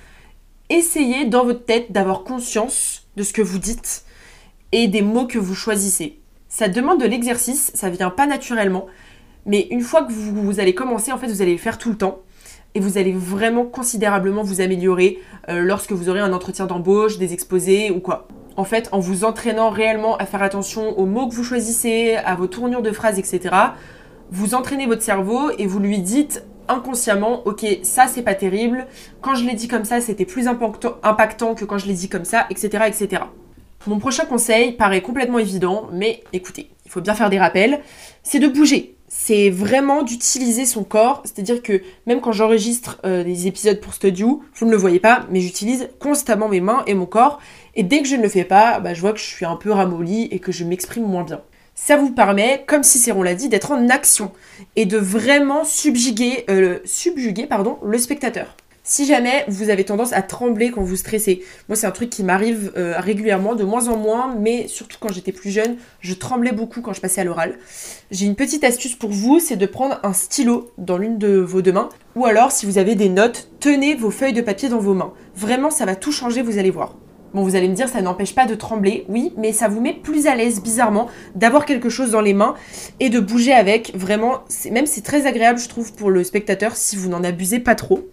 essayez 0.69 1.25
dans 1.25 1.45
votre 1.45 1.65
tête 1.65 1.91
d'avoir 1.91 2.23
conscience 2.23 3.07
de 3.15 3.23
ce 3.23 3.33
que 3.33 3.41
vous 3.41 3.59
dites 3.59 4.03
et 4.71 4.87
des 4.87 5.01
mots 5.01 5.27
que 5.27 5.39
vous 5.39 5.55
choisissez. 5.55 6.19
Ça 6.49 6.67
demande 6.67 6.99
de 6.99 7.05
l'exercice, 7.05 7.71
ça 7.73 7.89
vient 7.89 8.09
pas 8.09 8.27
naturellement, 8.27 8.87
mais 9.45 9.67
une 9.71 9.81
fois 9.81 10.03
que 10.03 10.11
vous, 10.11 10.43
vous 10.43 10.59
allez 10.59 10.75
commencer, 10.75 11.11
en 11.11 11.17
fait, 11.17 11.27
vous 11.27 11.41
allez 11.41 11.53
le 11.53 11.57
faire 11.57 11.77
tout 11.77 11.89
le 11.89 11.97
temps 11.97 12.19
et 12.75 12.79
vous 12.79 12.97
allez 12.97 13.11
vraiment 13.11 13.65
considérablement 13.65 14.43
vous 14.43 14.61
améliorer 14.61 15.19
euh, 15.49 15.61
lorsque 15.61 15.91
vous 15.91 16.09
aurez 16.09 16.19
un 16.19 16.33
entretien 16.33 16.65
d'embauche, 16.65 17.17
des 17.17 17.33
exposés 17.33 17.91
ou 17.91 17.99
quoi. 17.99 18.27
En 18.55 18.63
fait, 18.63 18.89
en 18.91 18.99
vous 18.99 19.23
entraînant 19.23 19.69
réellement 19.69 20.17
à 20.17 20.25
faire 20.25 20.41
attention 20.41 20.97
aux 20.97 21.05
mots 21.05 21.27
que 21.27 21.35
vous 21.35 21.43
choisissez, 21.43 22.15
à 22.15 22.35
vos 22.35 22.47
tournures 22.47 22.81
de 22.81 22.91
phrases, 22.91 23.19
etc., 23.19 23.55
vous 24.31 24.55
entraînez 24.55 24.87
votre 24.87 25.01
cerveau 25.01 25.51
et 25.57 25.67
vous 25.67 25.79
lui 25.79 25.99
dites 25.99 26.43
inconsciemment, 26.67 27.47
ok, 27.47 27.65
ça 27.83 28.07
c'est 28.07 28.23
pas 28.23 28.35
terrible, 28.35 28.87
quand 29.21 29.35
je 29.35 29.45
l'ai 29.45 29.53
dit 29.53 29.67
comme 29.67 29.85
ça, 29.85 30.01
c'était 30.01 30.25
plus 30.25 30.47
impactant 30.47 31.55
que 31.55 31.65
quand 31.65 31.77
je 31.77 31.87
l'ai 31.87 31.93
dit 31.93 32.09
comme 32.09 32.25
ça, 32.25 32.45
etc., 32.49 32.85
etc. 32.87 33.23
Mon 33.87 33.99
prochain 33.99 34.25
conseil 34.25 34.73
paraît 34.73 35.01
complètement 35.01 35.39
évident, 35.39 35.87
mais 35.93 36.21
écoutez, 36.33 36.69
il 36.85 36.91
faut 36.91 36.99
bien 36.99 37.13
faire 37.13 37.29
des 37.29 37.39
rappels, 37.39 37.79
c'est 38.21 38.39
de 38.39 38.49
bouger 38.49 38.96
c'est 39.07 39.49
vraiment 39.49 40.03
d'utiliser 40.03 40.65
son 40.65 40.83
corps. 40.83 41.21
C'est-à-dire 41.23 41.61
que 41.61 41.81
même 42.05 42.21
quand 42.21 42.31
j'enregistre 42.31 42.99
euh, 43.05 43.23
des 43.23 43.47
épisodes 43.47 43.79
pour 43.79 43.93
Studio, 43.93 44.43
vous 44.55 44.65
ne 44.65 44.71
le 44.71 44.77
voyez 44.77 44.99
pas, 44.99 45.25
mais 45.31 45.39
j'utilise 45.39 45.89
constamment 45.99 46.49
mes 46.49 46.61
mains 46.61 46.83
et 46.87 46.93
mon 46.93 47.05
corps. 47.05 47.39
Et 47.75 47.83
dès 47.83 48.01
que 48.01 48.07
je 48.07 48.15
ne 48.15 48.23
le 48.23 48.29
fais 48.29 48.43
pas, 48.43 48.79
bah, 48.79 48.93
je 48.93 49.01
vois 49.01 49.13
que 49.13 49.19
je 49.19 49.25
suis 49.25 49.45
un 49.45 49.55
peu 49.55 49.71
ramollie 49.71 50.27
et 50.31 50.39
que 50.39 50.51
je 50.51 50.63
m'exprime 50.63 51.05
moins 51.05 51.23
bien. 51.23 51.41
Ça 51.75 51.95
vous 51.95 52.11
permet, 52.11 52.63
comme 52.65 52.83
Cicéron 52.83 53.21
l'a 53.21 53.35
dit, 53.35 53.49
d'être 53.49 53.71
en 53.71 53.87
action 53.89 54.31
et 54.75 54.85
de 54.85 54.97
vraiment 54.97 55.63
subjuguer, 55.63 56.43
euh, 56.49 56.79
le 57.83 57.97
spectateur. 57.99 58.57
Si 58.89 59.05
jamais 59.05 59.43
vous 59.49 59.69
avez 59.69 59.83
tendance 59.83 60.13
à 60.13 60.21
trembler 60.21 60.71
quand 60.71 60.81
vous 60.81 60.95
stressez, 60.95 61.43
moi 61.67 61.75
c'est 61.75 61.87
un 61.87 61.91
truc 61.91 62.09
qui 62.09 62.23
m'arrive 62.23 62.71
euh, 62.77 62.93
régulièrement, 62.97 63.53
de 63.53 63.65
moins 63.65 63.89
en 63.89 63.97
moins, 63.97 64.33
mais 64.39 64.69
surtout 64.69 64.95
quand 64.97 65.11
j'étais 65.11 65.33
plus 65.33 65.49
jeune, 65.49 65.75
je 65.99 66.13
tremblais 66.13 66.53
beaucoup 66.53 66.79
quand 66.79 66.93
je 66.93 67.01
passais 67.01 67.19
à 67.19 67.25
l'oral. 67.25 67.57
J'ai 68.11 68.25
une 68.25 68.37
petite 68.37 68.63
astuce 68.63 68.95
pour 68.95 69.09
vous, 69.09 69.41
c'est 69.41 69.57
de 69.57 69.65
prendre 69.65 69.99
un 70.03 70.13
stylo 70.13 70.71
dans 70.77 70.97
l'une 70.97 71.17
de 71.17 71.37
vos 71.37 71.61
deux 71.61 71.73
mains, 71.73 71.89
ou 72.15 72.25
alors 72.25 72.53
si 72.53 72.65
vous 72.65 72.77
avez 72.77 72.95
des 72.95 73.09
notes, 73.09 73.49
tenez 73.59 73.93
vos 73.93 74.09
feuilles 74.09 74.31
de 74.31 74.39
papier 74.39 74.69
dans 74.69 74.79
vos 74.79 74.93
mains. 74.93 75.11
Vraiment, 75.35 75.69
ça 75.69 75.83
va 75.83 75.97
tout 75.97 76.13
changer, 76.13 76.41
vous 76.41 76.57
allez 76.57 76.71
voir. 76.71 76.95
Bon, 77.33 77.43
vous 77.43 77.57
allez 77.57 77.67
me 77.67 77.75
dire, 77.75 77.89
ça 77.89 78.01
n'empêche 78.01 78.33
pas 78.33 78.45
de 78.45 78.55
trembler, 78.55 79.03
oui, 79.09 79.33
mais 79.35 79.51
ça 79.51 79.67
vous 79.67 79.81
met 79.81 79.95
plus 79.95 80.27
à 80.27 80.35
l'aise, 80.35 80.61
bizarrement, 80.61 81.09
d'avoir 81.35 81.65
quelque 81.65 81.89
chose 81.89 82.11
dans 82.11 82.21
les 82.21 82.33
mains 82.33 82.55
et 83.01 83.09
de 83.09 83.19
bouger 83.19 83.51
avec. 83.51 83.91
Vraiment, 83.97 84.45
même 84.71 84.85
c'est 84.85 85.03
très 85.03 85.25
agréable, 85.25 85.59
je 85.59 85.67
trouve, 85.67 85.91
pour 85.91 86.09
le 86.09 86.23
spectateur 86.23 86.77
si 86.77 86.95
vous 86.95 87.09
n'en 87.09 87.25
abusez 87.25 87.59
pas 87.59 87.75
trop. 87.75 88.07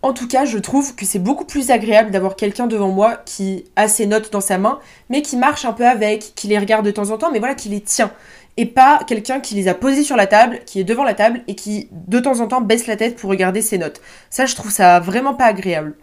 En 0.00 0.12
tout 0.12 0.28
cas, 0.28 0.44
je 0.44 0.58
trouve 0.58 0.94
que 0.94 1.04
c'est 1.04 1.18
beaucoup 1.18 1.44
plus 1.44 1.70
agréable 1.70 2.12
d'avoir 2.12 2.36
quelqu'un 2.36 2.68
devant 2.68 2.90
moi 2.90 3.16
qui 3.24 3.64
a 3.74 3.88
ses 3.88 4.06
notes 4.06 4.32
dans 4.32 4.40
sa 4.40 4.56
main, 4.56 4.78
mais 5.08 5.22
qui 5.22 5.36
marche 5.36 5.64
un 5.64 5.72
peu 5.72 5.86
avec, 5.86 6.34
qui 6.36 6.46
les 6.46 6.58
regarde 6.58 6.86
de 6.86 6.92
temps 6.92 7.10
en 7.10 7.18
temps, 7.18 7.32
mais 7.32 7.40
voilà, 7.40 7.56
qui 7.56 7.68
les 7.68 7.80
tient. 7.80 8.12
Et 8.56 8.66
pas 8.66 9.00
quelqu'un 9.06 9.40
qui 9.40 9.56
les 9.56 9.66
a 9.66 9.74
posées 9.74 10.04
sur 10.04 10.16
la 10.16 10.28
table, 10.28 10.60
qui 10.66 10.78
est 10.78 10.84
devant 10.84 11.02
la 11.02 11.14
table 11.14 11.42
et 11.48 11.56
qui 11.56 11.88
de 11.90 12.20
temps 12.20 12.38
en 12.38 12.46
temps 12.46 12.60
baisse 12.60 12.86
la 12.86 12.96
tête 12.96 13.16
pour 13.16 13.28
regarder 13.28 13.60
ses 13.60 13.78
notes. 13.78 14.00
Ça, 14.30 14.46
je 14.46 14.54
trouve 14.54 14.70
ça 14.70 15.00
vraiment 15.00 15.34
pas 15.34 15.46
agréable. 15.46 15.96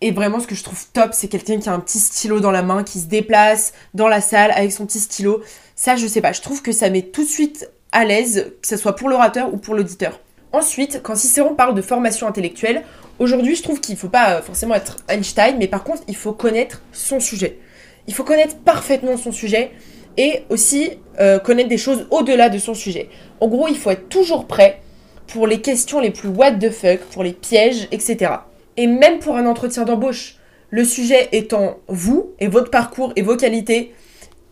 Et 0.00 0.10
vraiment, 0.10 0.40
ce 0.40 0.46
que 0.46 0.56
je 0.56 0.64
trouve 0.64 0.84
top, 0.92 1.10
c'est 1.12 1.28
quelqu'un 1.28 1.58
qui 1.58 1.68
a 1.68 1.72
un 1.72 1.80
petit 1.80 2.00
stylo 2.00 2.40
dans 2.40 2.50
la 2.50 2.62
main, 2.62 2.82
qui 2.82 2.98
se 3.00 3.06
déplace 3.06 3.72
dans 3.94 4.08
la 4.08 4.20
salle 4.20 4.50
avec 4.50 4.72
son 4.72 4.86
petit 4.86 5.00
stylo. 5.00 5.40
Ça, 5.76 5.94
je 5.94 6.06
sais 6.06 6.20
pas, 6.20 6.32
je 6.32 6.42
trouve 6.42 6.62
que 6.62 6.72
ça 6.72 6.90
met 6.90 7.02
tout 7.02 7.22
de 7.22 7.28
suite 7.28 7.70
à 7.92 8.04
l'aise, 8.04 8.52
que 8.60 8.68
ce 8.68 8.76
soit 8.76 8.96
pour 8.96 9.08
l'orateur 9.08 9.54
ou 9.54 9.56
pour 9.56 9.74
l'auditeur. 9.74 10.20
Ensuite, 10.52 11.00
quand 11.02 11.16
Cicéron 11.16 11.54
parle 11.54 11.74
de 11.74 11.82
formation 11.82 12.26
intellectuelle, 12.26 12.84
aujourd'hui 13.18 13.56
je 13.56 13.62
trouve 13.62 13.80
qu'il 13.80 13.94
ne 13.94 13.98
faut 13.98 14.08
pas 14.08 14.36
euh, 14.36 14.42
forcément 14.42 14.74
être 14.74 14.98
Einstein, 15.08 15.56
mais 15.58 15.68
par 15.68 15.84
contre 15.84 16.02
il 16.08 16.16
faut 16.16 16.32
connaître 16.32 16.82
son 16.92 17.20
sujet. 17.20 17.58
Il 18.06 18.14
faut 18.14 18.24
connaître 18.24 18.56
parfaitement 18.56 19.16
son 19.16 19.32
sujet 19.32 19.70
et 20.16 20.44
aussi 20.48 20.90
euh, 21.20 21.38
connaître 21.38 21.68
des 21.68 21.78
choses 21.78 22.06
au-delà 22.10 22.48
de 22.48 22.58
son 22.58 22.74
sujet. 22.74 23.08
En 23.40 23.48
gros, 23.48 23.68
il 23.68 23.76
faut 23.76 23.90
être 23.90 24.08
toujours 24.08 24.46
prêt 24.46 24.80
pour 25.26 25.46
les 25.46 25.60
questions 25.60 26.00
les 26.00 26.10
plus 26.10 26.28
what 26.28 26.52
the 26.52 26.70
fuck, 26.70 27.00
pour 27.12 27.24
les 27.24 27.32
pièges, 27.32 27.88
etc. 27.90 28.32
Et 28.76 28.86
même 28.86 29.18
pour 29.18 29.36
un 29.36 29.46
entretien 29.46 29.84
d'embauche, 29.84 30.36
le 30.70 30.84
sujet 30.84 31.28
étant 31.32 31.78
vous 31.88 32.30
et 32.38 32.48
votre 32.48 32.70
parcours 32.70 33.12
et 33.16 33.22
vos 33.22 33.36
qualités 33.36 33.92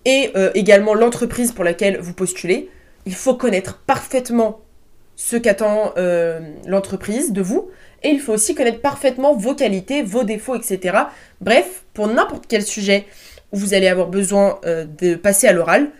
et 0.04 0.30
euh, 0.36 0.50
également 0.54 0.94
l'entreprise 0.94 1.52
pour 1.52 1.64
laquelle 1.64 1.98
vous 2.00 2.12
postulez, 2.12 2.68
il 3.06 3.14
faut 3.14 3.34
connaître 3.34 3.78
parfaitement 3.86 4.60
ce 5.16 5.36
qu'attend 5.36 5.92
euh, 5.96 6.40
l'entreprise 6.66 7.32
de 7.32 7.42
vous. 7.42 7.70
Et 8.02 8.10
il 8.10 8.20
faut 8.20 8.32
aussi 8.32 8.54
connaître 8.54 8.80
parfaitement 8.80 9.34
vos 9.34 9.54
qualités, 9.54 10.02
vos 10.02 10.24
défauts, 10.24 10.56
etc. 10.56 10.98
Bref, 11.40 11.84
pour 11.94 12.06
n'importe 12.06 12.44
quel 12.46 12.62
sujet 12.62 13.06
où 13.52 13.56
vous 13.56 13.74
allez 13.74 13.88
avoir 13.88 14.08
besoin 14.08 14.58
euh, 14.66 14.84
de 14.84 15.14
passer 15.14 15.46
à 15.46 15.52
l'oral, 15.52 15.90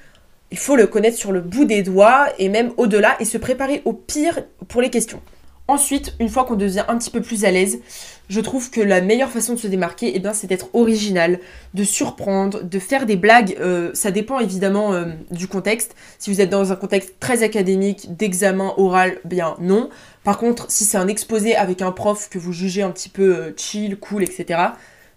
il 0.51 0.59
faut 0.59 0.77
le 0.77 0.87
connaître 0.87 1.17
sur 1.17 1.33
le 1.33 1.41
bout 1.41 1.65
des 1.65 1.83
doigts 1.83 2.29
et 2.39 2.49
même 2.49 2.73
au-delà 2.77 3.17
et 3.21 3.25
se 3.25 3.39
préparer 3.39 3.83
au 3.85 3.93
pire 3.93 4.41
pour 4.69 4.83
les 4.83 4.91
questions. 4.91 5.21
Ensuite, 5.67 6.15
une 6.21 6.29
fois 6.29 6.45
qu'on 6.45 6.57
devient 6.57 6.85
un 6.89 6.99
petit 6.99 7.11
peu 7.11 7.23
plus 7.23 7.47
à 7.47 7.51
l'aise, 7.51 7.81
je 8.29 8.41
trouve 8.41 8.71
que 8.71 8.83
la 8.83 9.01
meilleure 9.01 9.31
façon 9.31 9.55
de 9.55 9.59
se 9.59 9.67
démarquer, 9.67 10.13
eh 10.15 10.23
c'est 10.35 10.47
d'être 10.47 10.69
original, 10.75 11.41
de 11.73 11.85
surprendre, 11.85 12.63
de 12.63 12.79
faire 12.79 13.07
des 13.07 13.17
blagues. 13.17 13.57
Euh, 13.61 13.91
ça 13.95 14.11
dépend 14.11 14.41
évidemment 14.41 14.93
euh, 14.93 15.07
du 15.31 15.49
contexte. 15.49 15.95
Si 16.19 16.31
vous 16.31 16.43
êtes 16.43 16.51
dans 16.51 16.71
un 16.71 16.77
contexte 16.77 17.15
très 17.19 17.43
académique, 17.43 18.15
d'examen 18.15 18.75
oral, 18.77 19.19
bien 19.25 19.57
non. 19.59 19.89
Par 20.23 20.37
contre, 20.37 20.71
si 20.71 20.85
c'est 20.85 20.99
un 20.99 21.09
exposé 21.09 21.57
avec 21.57 21.81
un 21.81 21.93
prof 21.93 22.29
que 22.29 22.39
vous 22.39 22.53
jugez 22.53 22.83
un 22.83 22.91
petit 22.91 23.09
peu 23.09 23.35
euh, 23.35 23.53
chill, 23.57 23.97
cool, 23.97 24.23
etc., 24.23 24.61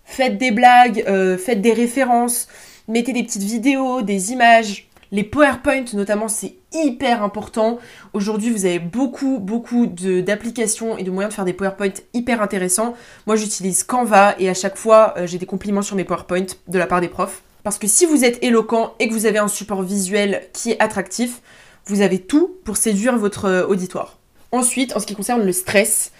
faites 0.06 0.38
des 0.38 0.52
blagues, 0.52 1.04
faites 1.38 1.60
des 1.60 1.74
références, 1.74 2.48
mettez 2.88 3.12
des 3.12 3.24
petites 3.24 3.44
vidéos, 3.44 4.02
des 4.02 4.32
images, 4.32 4.88
les 5.12 5.24
PowerPoint 5.24 5.86
notamment, 5.94 6.28
c'est 6.28 6.56
hyper 6.74 7.24
important. 7.24 7.80
Aujourd'hui, 8.14 8.50
vous 8.50 8.66
avez 8.66 8.80
beaucoup, 8.80 9.40
beaucoup 9.40 9.88
d'applications 9.88 10.98
et 10.98 11.04
de 11.04 11.12
moyens 11.12 11.32
de 11.32 11.36
faire 11.36 11.46
des 11.46 11.54
PowerPoint 11.54 11.94
hyper 12.14 12.42
intéressants. 12.42 12.96
Moi, 13.26 13.36
j'utilise 13.36 13.84
Canva 13.84 14.36
et 14.40 14.50
à 14.50 14.54
chaque 14.54 14.78
fois, 14.78 15.14
euh, 15.18 15.28
j'ai 15.28 15.38
des 15.38 15.46
compliments 15.46 15.82
sur 15.82 15.96
mes 15.96 16.04
PowerPoint 16.04 16.46
de 16.68 16.80
la 16.80 16.88
part 16.88 17.02
des 17.02 17.08
profs. 17.08 17.42
Parce 17.64 17.78
que 17.78 17.88
si 17.88 18.06
vous 18.06 18.24
êtes 18.24 18.44
éloquent 18.44 18.94
et 19.00 19.08
que 19.08 19.14
vous 19.14 19.26
avez 19.26 19.40
un 19.40 19.48
support 19.48 19.82
visuel 19.82 20.44
qui 20.54 20.72
est 20.72 20.82
attractif, 20.82 21.42
vous 21.86 22.02
avez 22.02 22.20
tout 22.20 22.58
pour 22.66 22.78
séduire 22.78 23.18
votre 23.18 23.46
euh, 23.46 23.68
auditoire. 23.68 24.18
Ensuite, 24.52 24.96
en 24.96 25.00
ce 25.00 25.06
qui 25.06 25.16
concerne 25.16 25.44
le 25.44 25.52
stress, 25.52 26.12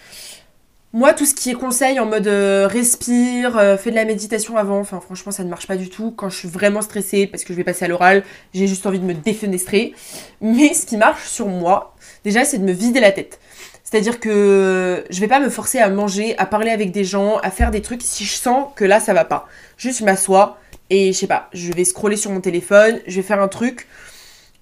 moi, 0.94 1.12
tout 1.12 1.26
ce 1.26 1.34
qui 1.34 1.50
est 1.50 1.54
conseil 1.54 2.00
en 2.00 2.06
mode 2.06 2.26
euh, 2.28 2.66
respire, 2.66 3.58
euh, 3.58 3.76
fais 3.76 3.90
de 3.90 3.94
la 3.94 4.06
méditation 4.06 4.56
avant, 4.56 4.78
enfin 4.78 5.00
franchement 5.00 5.30
ça 5.32 5.44
ne 5.44 5.50
marche 5.50 5.66
pas 5.66 5.76
du 5.76 5.90
tout. 5.90 6.12
Quand 6.12 6.30
je 6.30 6.36
suis 6.36 6.48
vraiment 6.48 6.80
stressée 6.80 7.26
parce 7.26 7.44
que 7.44 7.52
je 7.52 7.58
vais 7.58 7.64
passer 7.64 7.84
à 7.84 7.88
l'oral, 7.88 8.24
j'ai 8.54 8.66
juste 8.66 8.86
envie 8.86 8.98
de 8.98 9.04
me 9.04 9.12
défenestrer. 9.12 9.92
Mais 10.40 10.72
ce 10.72 10.86
qui 10.86 10.96
marche 10.96 11.28
sur 11.28 11.46
moi, 11.46 11.94
déjà, 12.24 12.46
c'est 12.46 12.56
de 12.56 12.64
me 12.64 12.72
vider 12.72 13.00
la 13.00 13.12
tête. 13.12 13.38
C'est-à-dire 13.84 14.18
que 14.18 15.04
je 15.10 15.20
vais 15.20 15.28
pas 15.28 15.40
me 15.40 15.50
forcer 15.50 15.78
à 15.78 15.90
manger, 15.90 16.36
à 16.38 16.46
parler 16.46 16.70
avec 16.70 16.90
des 16.90 17.04
gens, 17.04 17.36
à 17.38 17.50
faire 17.50 17.70
des 17.70 17.82
trucs 17.82 18.02
si 18.02 18.24
je 18.24 18.34
sens 18.34 18.68
que 18.74 18.84
là 18.84 18.98
ça 18.98 19.12
va 19.12 19.24
pas. 19.24 19.46
Juste 19.76 20.00
je 20.00 20.04
m'assois 20.04 20.58
et 20.88 21.12
je 21.12 21.18
sais 21.18 21.26
pas, 21.26 21.48
je 21.52 21.70
vais 21.72 21.84
scroller 21.84 22.16
sur 22.16 22.30
mon 22.30 22.40
téléphone, 22.40 23.00
je 23.06 23.16
vais 23.16 23.22
faire 23.22 23.40
un 23.42 23.48
truc 23.48 23.86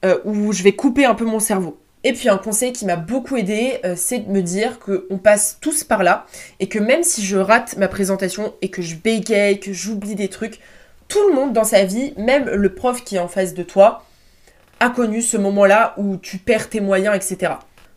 euh, 0.04 0.18
où 0.24 0.52
je 0.52 0.62
vais 0.62 0.72
couper 0.72 1.04
un 1.04 1.14
peu 1.14 1.24
mon 1.24 1.40
cerveau. 1.40 1.78
Et 2.08 2.12
puis 2.12 2.28
un 2.28 2.38
conseil 2.38 2.72
qui 2.72 2.84
m'a 2.84 2.94
beaucoup 2.94 3.36
aidé, 3.36 3.80
euh, 3.84 3.94
c'est 3.96 4.20
de 4.20 4.30
me 4.30 4.40
dire 4.40 4.78
qu'on 4.78 5.18
passe 5.18 5.58
tous 5.60 5.82
par 5.82 6.04
là 6.04 6.24
et 6.60 6.68
que 6.68 6.78
même 6.78 7.02
si 7.02 7.26
je 7.26 7.36
rate 7.36 7.76
ma 7.78 7.88
présentation 7.88 8.54
et 8.62 8.68
que 8.68 8.80
je 8.80 8.94
bégaye, 8.94 9.58
que 9.58 9.72
j'oublie 9.72 10.14
des 10.14 10.28
trucs, 10.28 10.60
tout 11.08 11.28
le 11.28 11.34
monde 11.34 11.52
dans 11.52 11.64
sa 11.64 11.82
vie, 11.82 12.14
même 12.16 12.48
le 12.48 12.72
prof 12.72 13.02
qui 13.02 13.16
est 13.16 13.18
en 13.18 13.26
face 13.26 13.54
de 13.54 13.64
toi, 13.64 14.04
a 14.78 14.88
connu 14.88 15.20
ce 15.20 15.36
moment-là 15.36 15.94
où 15.96 16.16
tu 16.16 16.38
perds 16.38 16.70
tes 16.70 16.78
moyens, 16.78 17.16
etc. 17.16 17.54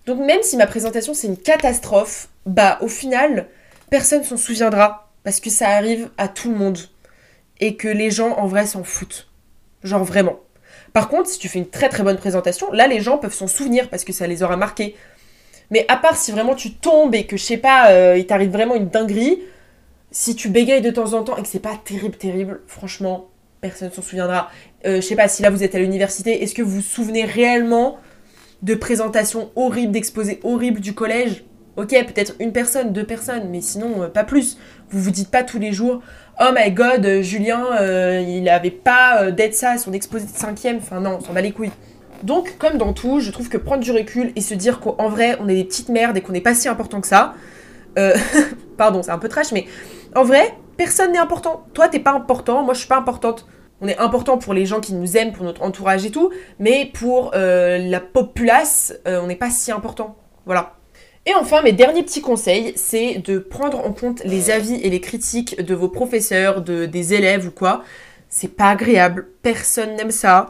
Donc 0.08 0.20
même 0.26 0.42
si 0.42 0.58
ma 0.58 0.66
présentation 0.66 1.14
c'est 1.14 1.28
une 1.28 1.38
catastrophe, 1.38 2.30
bah 2.48 2.80
au 2.82 2.88
final, 2.88 3.46
personne 3.92 4.24
s'en 4.24 4.38
souviendra 4.38 5.12
parce 5.24 5.40
que 5.40 5.52
ça 5.52 5.70
arrive 5.70 6.10
à 6.18 6.28
tout 6.28 6.50
le 6.50 6.58
monde 6.58 6.80
et 7.60 7.76
que 7.76 7.88
les 7.88 8.10
gens 8.10 8.32
en 8.40 8.48
vrai 8.48 8.66
s'en 8.66 8.84
foutent. 8.84 9.30
Genre 9.84 10.04
vraiment. 10.04 10.40
Par 10.94 11.10
contre, 11.10 11.30
si 11.30 11.40
tu 11.40 11.48
fais 11.48 11.60
une 11.60 11.70
très 11.70 11.90
très 11.90 12.04
bonne 12.04 12.18
présentation, 12.18 12.72
là 12.72 12.88
les 12.88 13.00
gens 13.00 13.18
peuvent 13.18 13.34
s'en 13.34 13.48
souvenir 13.48 13.90
parce 13.90 14.04
que 14.04 14.14
ça 14.14 14.28
les 14.28 14.44
aura 14.44 14.58
marqués. 14.58 14.96
Mais 15.72 15.86
à 15.88 15.98
part 15.98 16.16
si 16.16 16.32
vraiment 16.32 16.56
tu 16.56 16.74
tombes 16.74 17.14
et 17.16 17.26
que 17.26 17.38
je 17.38 17.44
sais 17.44 17.58
pas, 17.58 17.92
euh, 17.92 18.18
il 18.18 18.26
t'arrive 18.26 18.52
vraiment 18.52 18.76
une 18.76 18.90
dinguerie, 18.90 19.40
si 20.12 20.36
tu 20.36 20.50
bégayes 20.50 20.82
de 20.82 20.90
temps 20.90 21.14
en 21.14 21.24
temps 21.24 21.38
et 21.38 21.44
que 21.44 21.48
c'est 21.48 21.60
pas 21.60 21.80
terrible, 21.84 22.16
terrible, 22.16 22.62
franchement, 22.68 23.30
personne 23.62 23.92
s'en 23.92 24.02
souviendra. 24.02 24.50
Euh, 24.86 24.98
je 24.98 25.02
sais 25.02 25.16
pas 25.16 25.28
si 25.28 25.42
là 25.44 25.50
vous 25.50 25.64
êtes 25.64 25.76
à 25.76 25.80
l'université, 25.80 26.42
est-ce 26.42 26.56
que 26.56 26.62
vous 26.62 26.78
vous 26.78 26.82
souvenez 26.82 27.26
réellement 27.26 27.98
de 28.62 28.76
présentations 28.76 29.52
horribles, 29.56 29.92
d'exposés 29.92 30.40
horribles 30.44 30.80
du 30.80 30.94
collège? 30.94 31.44
Ok, 31.80 31.92
peut-être 31.92 32.34
une 32.42 32.52
personne, 32.52 32.92
deux 32.92 33.06
personnes, 33.06 33.48
mais 33.50 33.62
sinon 33.62 34.04
euh, 34.04 34.08
pas 34.10 34.26
plus. 34.26 34.58
Vous 34.90 35.00
vous 35.00 35.12
dites 35.12 35.32
pas 35.32 35.44
tous 35.44 35.60
les 35.60 35.72
jours, 35.72 36.02
oh 36.42 36.50
my 36.54 36.72
god, 36.72 37.06
euh, 37.06 37.22
Julien, 37.22 37.68
euh, 37.80 38.22
il 38.28 38.50
avait 38.50 38.70
pas 38.70 39.32
d'être 39.32 39.56
ça 39.56 39.72
à 39.72 39.78
son 39.78 39.94
exposé 39.94 40.26
de 40.26 40.32
cinquième. 40.36 40.80
Enfin 40.80 41.00
non, 41.00 41.20
on 41.22 41.24
s'en 41.24 41.32
bat 41.32 41.40
les 41.40 41.54
couilles. 41.54 41.72
Donc, 42.24 42.58
comme 42.58 42.78
dans 42.78 42.92
tout, 42.92 43.22
je 43.22 43.32
trouve 43.32 43.48
que 43.48 43.56
prendre 43.56 43.82
du 43.82 43.94
recul 43.94 44.34
et 44.36 44.42
se 44.42 44.54
dire 44.56 44.82
qu'en 44.82 45.08
vrai, 45.08 45.38
on 45.40 45.48
est 45.48 45.56
des 45.56 45.64
petites 45.64 45.88
merdes 45.88 46.18
et 46.18 46.22
qu'on 46.22 46.34
n'est 46.34 46.42
pas 46.42 46.54
si 46.54 46.68
important 46.68 47.00
que 47.00 47.08
ça. 47.08 47.34
pardon, 48.78 49.02
c'est 49.02 49.12
un 49.12 49.18
peu 49.18 49.30
trash, 49.30 49.54
mais 49.54 49.66
en 50.16 50.24
vrai, 50.24 50.54
personne 50.76 51.14
n'est 51.14 51.18
important. 51.18 51.66
Toi, 51.74 51.88
t'es 51.88 52.00
pas 52.00 52.12
important, 52.12 52.62
moi 52.64 52.74
je 52.74 52.80
suis 52.80 52.90
pas 52.90 52.98
importante. 52.98 53.46
On 53.80 53.88
est 53.88 53.98
important 53.98 54.38
pour 54.38 54.54
les 54.54 54.66
gens 54.66 54.82
qui 54.82 54.94
nous 54.94 55.16
aiment, 55.16 55.32
pour 55.32 55.46
notre 55.46 55.64
entourage 55.64 56.06
et 56.06 56.12
tout, 56.12 56.30
mais 56.60 56.92
pour 56.94 57.32
la 57.34 58.00
populace, 58.02 58.94
on 59.06 59.28
n'est 59.28 59.38
pas 59.38 59.50
si 59.50 59.72
important. 59.72 60.18
Voilà. 60.46 60.79
Et 61.30 61.36
enfin, 61.36 61.62
mes 61.62 61.74
derniers 61.74 62.02
petits 62.02 62.22
conseils, 62.22 62.74
c'est 62.76 63.20
de 63.20 63.38
prendre 63.38 63.86
en 63.86 63.94
compte 63.94 64.24
les 64.26 64.50
avis 64.50 64.82
et 64.82 64.90
les 64.90 65.00
critiques 65.00 65.62
de 65.62 65.76
vos 65.76 65.88
professeurs, 65.88 66.64
de, 66.64 66.88
des 66.88 67.14
élèves 67.14 67.46
ou 67.46 67.52
quoi. 67.52 67.84
C'est 68.30 68.56
pas 68.56 68.72
agréable, 68.72 69.28
personne 69.44 69.96
n'aime 69.96 70.10
ça. 70.10 70.50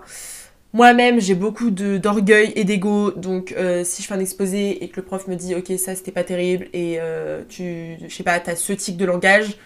Moi-même, 0.72 1.20
j'ai 1.20 1.36
beaucoup 1.36 1.70
d'orgueil 1.70 2.54
et 2.56 2.64
d'ego, 2.64 3.12
donc 3.12 3.54
euh, 3.58 3.84
si 3.84 4.02
je 4.02 4.08
fais 4.08 4.14
un 4.14 4.22
exposé 4.22 4.82
et 4.82 4.88
que 4.88 5.02
le 5.02 5.06
prof 5.06 5.28
me 5.28 5.36
dit 5.36 5.54
ok 5.54 5.70
ça 5.78 5.96
c'était 5.96 6.12
pas 6.14 6.24
terrible 6.24 6.70
et 6.72 6.98
euh, 7.02 7.42
tu, 7.50 7.98
je 8.08 8.16
sais 8.16 8.24
pas, 8.24 8.40
t'as 8.40 8.56
ce 8.56 8.72
tic 8.72 8.96
de 8.96 9.04
langage, 9.04 9.58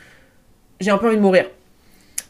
j'ai 0.80 0.90
un 0.90 0.98
peu 0.98 1.06
envie 1.06 1.18
de 1.18 1.22
mourir. 1.22 1.46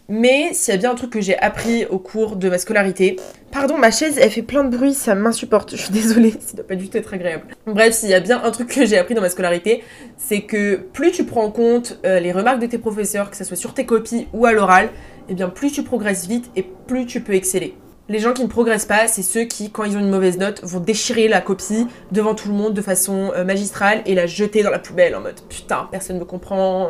Mais 0.10 0.54
s'il 0.54 0.74
y 0.74 0.76
a 0.76 0.80
bien 0.80 0.92
un 0.92 0.96
truc 0.96 1.12
que 1.12 1.22
j'ai 1.22 1.38
appris 1.38 1.86
au 1.86 1.98
cours 1.98 2.36
de 2.36 2.50
ma 2.50 2.58
scolarité. 2.58 3.16
Pardon, 3.52 3.78
ma 3.78 3.90
chaise, 3.90 4.18
elle 4.20 4.32
fait 4.32 4.42
plein 4.42 4.66
de 4.66 4.76
bruit, 4.76 4.94
ça 4.94 5.16
m'insupporte. 5.16 5.72
Je 5.76 5.82
suis 5.82 5.94
désolée, 5.94 6.32
ça 6.40 6.58
doit 6.58 6.68
pas 6.68 6.76
du 6.76 6.90
tout 6.90 6.98
être 6.98 7.14
agréable. 7.14 7.46
Bref, 7.66 7.94
s'il 7.94 8.10
y 8.10 8.14
a 8.14 8.20
bien 8.20 8.44
un 8.44 8.52
truc 8.52 8.68
que 8.68 8.86
j'ai 8.86 8.98
appris 8.98 9.16
dans 9.16 9.22
ma 9.22 9.30
scolarité, 9.30 9.84
c'est 10.18 10.42
que 10.42 10.76
plus 10.76 11.12
tu 11.12 11.24
prends 11.24 11.46
en 11.46 11.52
compte 11.52 12.00
euh, 12.06 12.20
les 12.20 12.34
remarques 12.34 12.60
de 12.60 12.68
tes 12.68 12.78
professeurs, 12.78 13.30
que 13.30 13.38
ce 13.38 13.46
soit 13.46 13.56
sur 13.56 13.74
tes 13.74 13.86
copies 13.86 14.28
ou 14.34 14.46
à 14.46 14.52
l'oral, 14.52 14.86
et 14.86 14.90
eh 15.30 15.34
bien 15.36 15.48
plus 15.48 15.72
tu 15.72 15.84
progresses 15.84 16.28
vite 16.28 16.52
et 16.58 16.64
plus 16.64 17.06
tu 17.06 17.22
peux 17.22 17.34
exceller. 17.34 17.78
Les 18.10 18.20
gens 18.20 18.34
qui 18.34 18.44
ne 18.44 18.50
progressent 18.50 18.86
pas, 18.86 19.08
c'est 19.08 19.22
ceux 19.22 19.46
qui, 19.46 19.72
quand 19.72 19.86
ils 19.86 19.96
ont 19.96 20.02
une 20.02 20.10
mauvaise 20.10 20.38
note, 20.38 20.62
vont 20.66 20.82
déchirer 20.82 21.30
la 21.30 21.40
copie 21.40 21.88
devant 22.12 22.36
tout 22.36 22.50
le 22.50 22.54
monde 22.54 22.74
de 22.74 22.82
façon 22.82 23.32
euh, 23.34 23.46
magistrale 23.46 24.02
et 24.06 24.16
la 24.16 24.26
jeter 24.26 24.64
dans 24.64 24.70
la 24.70 24.80
poubelle 24.80 25.16
en 25.16 25.22
mode 25.22 25.40
putain, 25.48 25.88
personne 25.90 26.18
ne 26.18 26.22
me 26.22 26.26
comprend, 26.26 26.90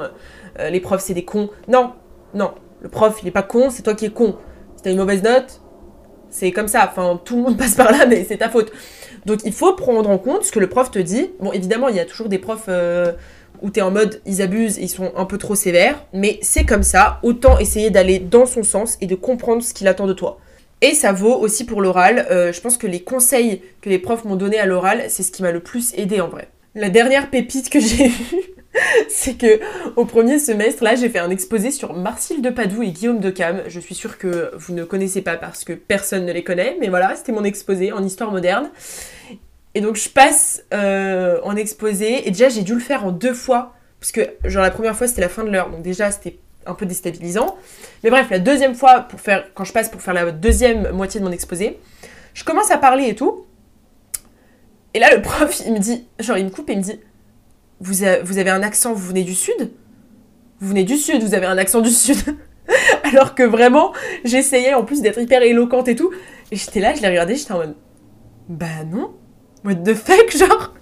euh, 0.59 0.69
les 0.71 0.79
profs 0.79 1.03
c'est 1.03 1.13
des 1.13 1.25
cons. 1.25 1.51
Non, 1.67 1.91
non, 2.33 2.53
le 2.83 2.89
prof, 2.89 3.17
il 3.21 3.27
est 3.29 3.31
pas 3.31 3.43
con, 3.43 3.69
c'est 3.69 3.81
toi 3.81 3.95
qui 3.95 4.05
es 4.05 4.09
con. 4.09 4.35
Si 4.75 4.83
t'as 4.83 4.91
une 4.91 4.97
mauvaise 4.97 5.23
note, 5.23 5.61
c'est 6.29 6.51
comme 6.51 6.67
ça. 6.67 6.87
Enfin, 6.89 7.19
tout 7.23 7.37
le 7.37 7.41
monde 7.41 7.57
passe 7.57 7.75
par 7.75 7.91
là, 7.91 8.05
mais 8.05 8.25
c'est 8.27 8.37
ta 8.37 8.49
faute. 8.49 8.71
Donc, 9.25 9.39
il 9.45 9.53
faut 9.53 9.73
prendre 9.73 10.09
en 10.09 10.17
compte 10.17 10.43
ce 10.43 10.51
que 10.51 10.59
le 10.59 10.67
prof 10.67 10.91
te 10.91 10.99
dit. 10.99 11.31
Bon, 11.39 11.53
évidemment, 11.53 11.87
il 11.87 11.95
y 11.95 11.99
a 11.99 12.05
toujours 12.05 12.27
des 12.27 12.39
profs 12.39 12.65
euh, 12.67 13.13
où 13.61 13.69
t'es 13.69 13.81
en 13.81 13.89
mode, 13.89 14.21
ils 14.25 14.41
abusent, 14.41 14.77
ils 14.77 14.89
sont 14.89 15.13
un 15.15 15.25
peu 15.25 15.37
trop 15.37 15.55
sévères. 15.55 16.05
Mais 16.11 16.39
c'est 16.41 16.65
comme 16.65 16.83
ça. 16.83 17.19
Autant 17.23 17.57
essayer 17.57 17.89
d'aller 17.89 18.19
dans 18.19 18.45
son 18.45 18.63
sens 18.63 18.97
et 18.99 19.07
de 19.07 19.15
comprendre 19.15 19.63
ce 19.63 19.73
qu'il 19.73 19.87
attend 19.87 20.05
de 20.05 20.13
toi. 20.13 20.39
Et 20.81 20.93
ça 20.93 21.13
vaut 21.13 21.35
aussi 21.35 21.65
pour 21.65 21.81
l'oral. 21.81 22.27
Euh, 22.29 22.51
je 22.51 22.59
pense 22.59 22.77
que 22.77 22.87
les 22.87 22.99
conseils 22.99 23.61
que 23.79 23.89
les 23.89 23.99
profs 23.99 24.25
m'ont 24.25 24.35
donnés 24.35 24.59
à 24.59 24.65
l'oral, 24.65 25.05
c'est 25.07 25.23
ce 25.23 25.31
qui 25.31 25.41
m'a 25.41 25.51
le 25.51 25.61
plus 25.61 25.93
aidé 25.95 26.19
en 26.19 26.27
vrai. 26.27 26.49
La 26.75 26.89
dernière 26.89 27.29
pépite 27.29 27.69
que 27.69 27.79
j'ai 27.79 28.07
eue, 28.07 28.62
c'est 29.09 29.35
que 29.35 29.59
au 29.95 30.05
premier 30.05 30.39
semestre, 30.39 30.83
là, 30.83 30.95
j'ai 30.95 31.09
fait 31.09 31.19
un 31.19 31.29
exposé 31.29 31.71
sur 31.71 31.93
Marcille 31.93 32.41
de 32.41 32.49
Padoue 32.49 32.83
et 32.83 32.91
Guillaume 32.91 33.19
de 33.19 33.29
Cam. 33.29 33.61
Je 33.67 33.79
suis 33.79 33.95
sûre 33.95 34.17
que 34.17 34.51
vous 34.55 34.73
ne 34.73 34.83
connaissez 34.83 35.21
pas 35.21 35.37
parce 35.37 35.63
que 35.63 35.73
personne 35.73 36.25
ne 36.25 36.31
les 36.31 36.43
connaît, 36.43 36.77
mais 36.79 36.89
voilà, 36.89 37.15
c'était 37.15 37.31
mon 37.31 37.43
exposé 37.43 37.91
en 37.91 38.03
histoire 38.03 38.31
moderne. 38.31 38.69
Et 39.75 39.81
donc, 39.81 39.95
je 39.95 40.09
passe 40.09 40.63
euh, 40.73 41.39
en 41.43 41.55
exposé, 41.55 42.27
et 42.27 42.31
déjà, 42.31 42.49
j'ai 42.49 42.61
dû 42.61 42.73
le 42.73 42.79
faire 42.79 43.05
en 43.05 43.11
deux 43.11 43.33
fois, 43.33 43.73
parce 43.99 44.11
que, 44.11 44.21
genre, 44.45 44.61
la 44.61 44.71
première 44.71 44.95
fois, 44.95 45.07
c'était 45.07 45.21
la 45.21 45.29
fin 45.29 45.43
de 45.43 45.49
l'heure, 45.49 45.69
donc 45.69 45.81
déjà, 45.81 46.11
c'était 46.11 46.37
un 46.65 46.75
peu 46.75 46.85
déstabilisant. 46.85 47.57
Mais 48.03 48.09
bref, 48.09 48.27
la 48.29 48.39
deuxième 48.39 48.75
fois, 48.75 49.01
pour 49.01 49.19
faire, 49.19 49.45
quand 49.53 49.63
je 49.63 49.73
passe 49.73 49.89
pour 49.89 50.01
faire 50.01 50.13
la 50.13 50.31
deuxième 50.31 50.91
moitié 50.91 51.19
de 51.19 51.25
mon 51.25 51.31
exposé, 51.31 51.79
je 52.33 52.43
commence 52.43 52.71
à 52.71 52.77
parler 52.77 53.09
et 53.09 53.15
tout. 53.15 53.45
Et 54.93 54.99
là, 54.99 55.13
le 55.15 55.21
prof, 55.23 55.61
il 55.65 55.73
me 55.73 55.79
dit, 55.79 56.07
genre, 56.19 56.37
il 56.37 56.45
me 56.45 56.51
coupe 56.51 56.69
et 56.69 56.73
il 56.73 56.79
me 56.79 56.83
dit 56.83 56.99
vous, 57.83 58.37
avez 58.37 58.49
un 58.49 58.63
accent, 58.63 58.93
vous 58.93 59.07
venez 59.07 59.23
du 59.23 59.35
sud? 59.35 59.71
Vous 60.59 60.69
venez 60.69 60.83
du 60.83 60.97
sud, 60.97 61.21
vous 61.21 61.33
avez 61.33 61.45
un 61.45 61.57
accent 61.57 61.81
du 61.81 61.89
sud. 61.89 62.17
Alors 63.03 63.35
que 63.35 63.43
vraiment, 63.43 63.93
j'essayais 64.23 64.73
en 64.73 64.83
plus 64.83 65.01
d'être 65.01 65.19
hyper 65.19 65.41
éloquente 65.41 65.87
et 65.87 65.95
tout. 65.95 66.11
Et 66.51 66.55
j'étais 66.55 66.79
là, 66.79 66.93
je 66.95 67.01
l'ai 67.01 67.09
regardé, 67.09 67.35
j'étais 67.35 67.51
en 67.51 67.57
mode 67.57 67.75
Bah 68.47 68.85
non, 68.89 69.13
what 69.65 69.75
the 69.75 69.93
fuck, 69.93 70.31
genre? 70.37 70.73